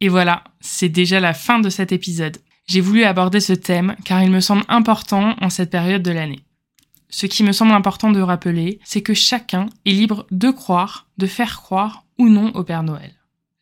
Et 0.00 0.08
voilà, 0.08 0.42
c'est 0.60 0.88
déjà 0.88 1.20
la 1.20 1.34
fin 1.34 1.60
de 1.60 1.70
cet 1.70 1.92
épisode. 1.92 2.38
J'ai 2.66 2.80
voulu 2.80 3.04
aborder 3.04 3.38
ce 3.38 3.52
thème 3.52 3.94
car 4.04 4.24
il 4.24 4.30
me 4.30 4.40
semble 4.40 4.64
important 4.66 5.36
en 5.40 5.50
cette 5.50 5.70
période 5.70 6.02
de 6.02 6.10
l'année. 6.10 6.45
Ce 7.08 7.26
qui 7.26 7.42
me 7.42 7.52
semble 7.52 7.72
important 7.72 8.10
de 8.10 8.20
rappeler, 8.20 8.80
c'est 8.84 9.02
que 9.02 9.14
chacun 9.14 9.66
est 9.84 9.92
libre 9.92 10.26
de 10.30 10.50
croire, 10.50 11.06
de 11.18 11.26
faire 11.26 11.60
croire 11.60 12.04
ou 12.18 12.28
non 12.28 12.50
au 12.54 12.64
Père 12.64 12.82
Noël. 12.82 13.12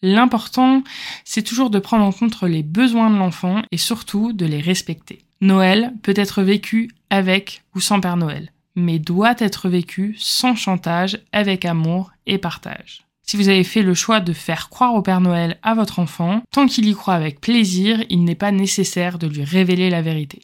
L'important, 0.02 0.82
c'est 1.24 1.42
toujours 1.42 1.70
de 1.70 1.78
prendre 1.78 2.04
en 2.04 2.12
compte 2.12 2.42
les 2.42 2.62
besoins 2.62 3.10
de 3.10 3.16
l'enfant 3.16 3.62
et 3.72 3.78
surtout 3.78 4.32
de 4.32 4.44
les 4.44 4.60
respecter. 4.60 5.20
Noël 5.40 5.92
peut 6.02 6.14
être 6.16 6.42
vécu 6.42 6.90
avec 7.10 7.62
ou 7.74 7.80
sans 7.80 8.00
Père 8.00 8.16
Noël, 8.16 8.50
mais 8.76 8.98
doit 8.98 9.34
être 9.38 9.68
vécu 9.68 10.14
sans 10.18 10.56
chantage, 10.56 11.18
avec 11.32 11.64
amour 11.64 12.12
et 12.26 12.38
partage. 12.38 13.04
Si 13.26 13.38
vous 13.38 13.48
avez 13.48 13.64
fait 13.64 13.82
le 13.82 13.94
choix 13.94 14.20
de 14.20 14.34
faire 14.34 14.68
croire 14.68 14.94
au 14.94 15.00
Père 15.00 15.22
Noël 15.22 15.58
à 15.62 15.74
votre 15.74 15.98
enfant, 15.98 16.42
tant 16.50 16.66
qu'il 16.66 16.86
y 16.86 16.94
croit 16.94 17.14
avec 17.14 17.40
plaisir, 17.40 18.04
il 18.10 18.24
n'est 18.24 18.34
pas 18.34 18.52
nécessaire 18.52 19.18
de 19.18 19.26
lui 19.26 19.44
révéler 19.44 19.88
la 19.88 20.02
vérité. 20.02 20.42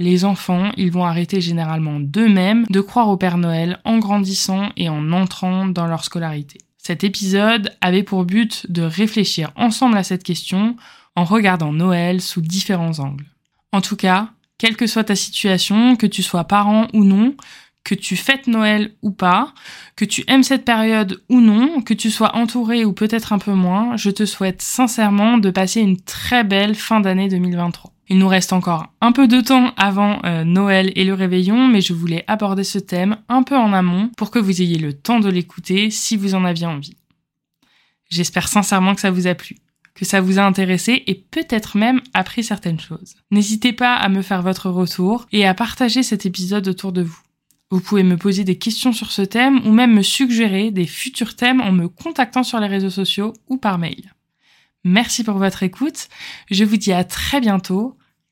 Les 0.00 0.24
enfants, 0.24 0.70
ils 0.76 0.92
vont 0.92 1.04
arrêter 1.04 1.40
généralement 1.40 1.98
d'eux-mêmes 1.98 2.64
de 2.70 2.80
croire 2.80 3.08
au 3.08 3.16
Père 3.16 3.36
Noël 3.36 3.80
en 3.84 3.98
grandissant 3.98 4.68
et 4.76 4.88
en 4.88 5.12
entrant 5.12 5.66
dans 5.66 5.86
leur 5.86 6.04
scolarité. 6.04 6.58
Cet 6.76 7.02
épisode 7.02 7.76
avait 7.80 8.04
pour 8.04 8.24
but 8.24 8.70
de 8.70 8.82
réfléchir 8.82 9.50
ensemble 9.56 9.98
à 9.98 10.04
cette 10.04 10.22
question 10.22 10.76
en 11.16 11.24
regardant 11.24 11.72
Noël 11.72 12.20
sous 12.20 12.40
différents 12.40 13.00
angles. 13.00 13.26
En 13.72 13.80
tout 13.80 13.96
cas, 13.96 14.30
quelle 14.56 14.76
que 14.76 14.86
soit 14.86 15.04
ta 15.04 15.16
situation, 15.16 15.96
que 15.96 16.06
tu 16.06 16.22
sois 16.22 16.44
parent 16.44 16.86
ou 16.94 17.02
non, 17.02 17.34
que 17.82 17.96
tu 17.96 18.16
fêtes 18.16 18.46
Noël 18.46 18.94
ou 19.02 19.10
pas, 19.10 19.52
que 19.96 20.04
tu 20.04 20.22
aimes 20.28 20.44
cette 20.44 20.64
période 20.64 21.22
ou 21.28 21.40
non, 21.40 21.82
que 21.82 21.94
tu 21.94 22.10
sois 22.10 22.36
entouré 22.36 22.84
ou 22.84 22.92
peut-être 22.92 23.32
un 23.32 23.38
peu 23.38 23.52
moins, 23.52 23.96
je 23.96 24.10
te 24.10 24.26
souhaite 24.26 24.62
sincèrement 24.62 25.38
de 25.38 25.50
passer 25.50 25.80
une 25.80 26.00
très 26.00 26.44
belle 26.44 26.76
fin 26.76 27.00
d'année 27.00 27.28
2023. 27.28 27.92
Il 28.10 28.18
nous 28.18 28.28
reste 28.28 28.52
encore 28.52 28.86
un 29.00 29.12
peu 29.12 29.28
de 29.28 29.40
temps 29.40 29.74
avant 29.76 30.20
euh, 30.24 30.44
Noël 30.44 30.92
et 30.94 31.04
le 31.04 31.12
réveillon, 31.12 31.68
mais 31.68 31.82
je 31.82 31.92
voulais 31.92 32.24
aborder 32.26 32.64
ce 32.64 32.78
thème 32.78 33.18
un 33.28 33.42
peu 33.42 33.56
en 33.56 33.72
amont 33.72 34.10
pour 34.16 34.30
que 34.30 34.38
vous 34.38 34.62
ayez 34.62 34.78
le 34.78 34.94
temps 34.94 35.20
de 35.20 35.28
l'écouter 35.28 35.90
si 35.90 36.16
vous 36.16 36.34
en 36.34 36.44
aviez 36.44 36.66
envie. 36.66 36.96
J'espère 38.08 38.48
sincèrement 38.48 38.94
que 38.94 39.02
ça 39.02 39.10
vous 39.10 39.26
a 39.26 39.34
plu, 39.34 39.56
que 39.94 40.06
ça 40.06 40.22
vous 40.22 40.38
a 40.38 40.42
intéressé 40.42 41.02
et 41.06 41.14
peut-être 41.14 41.76
même 41.76 42.00
appris 42.14 42.42
certaines 42.42 42.80
choses. 42.80 43.16
N'hésitez 43.30 43.74
pas 43.74 43.94
à 43.94 44.08
me 44.08 44.22
faire 44.22 44.40
votre 44.40 44.70
retour 44.70 45.26
et 45.30 45.46
à 45.46 45.52
partager 45.52 46.02
cet 46.02 46.24
épisode 46.24 46.68
autour 46.68 46.92
de 46.92 47.02
vous. 47.02 47.20
Vous 47.70 47.80
pouvez 47.80 48.02
me 48.02 48.16
poser 48.16 48.44
des 48.44 48.56
questions 48.56 48.94
sur 48.94 49.12
ce 49.12 49.20
thème 49.20 49.60
ou 49.66 49.72
même 49.72 49.92
me 49.92 50.00
suggérer 50.00 50.70
des 50.70 50.86
futurs 50.86 51.36
thèmes 51.36 51.60
en 51.60 51.72
me 51.72 51.88
contactant 51.88 52.42
sur 52.42 52.58
les 52.60 52.66
réseaux 52.66 52.88
sociaux 52.88 53.34
ou 53.48 53.58
par 53.58 53.76
mail. 53.76 54.14
Merci 54.84 55.22
pour 55.22 55.36
votre 55.36 55.62
écoute. 55.62 56.08
Je 56.50 56.64
vous 56.64 56.78
dis 56.78 56.92
à 56.92 57.04
très 57.04 57.40
bientôt. 57.40 57.97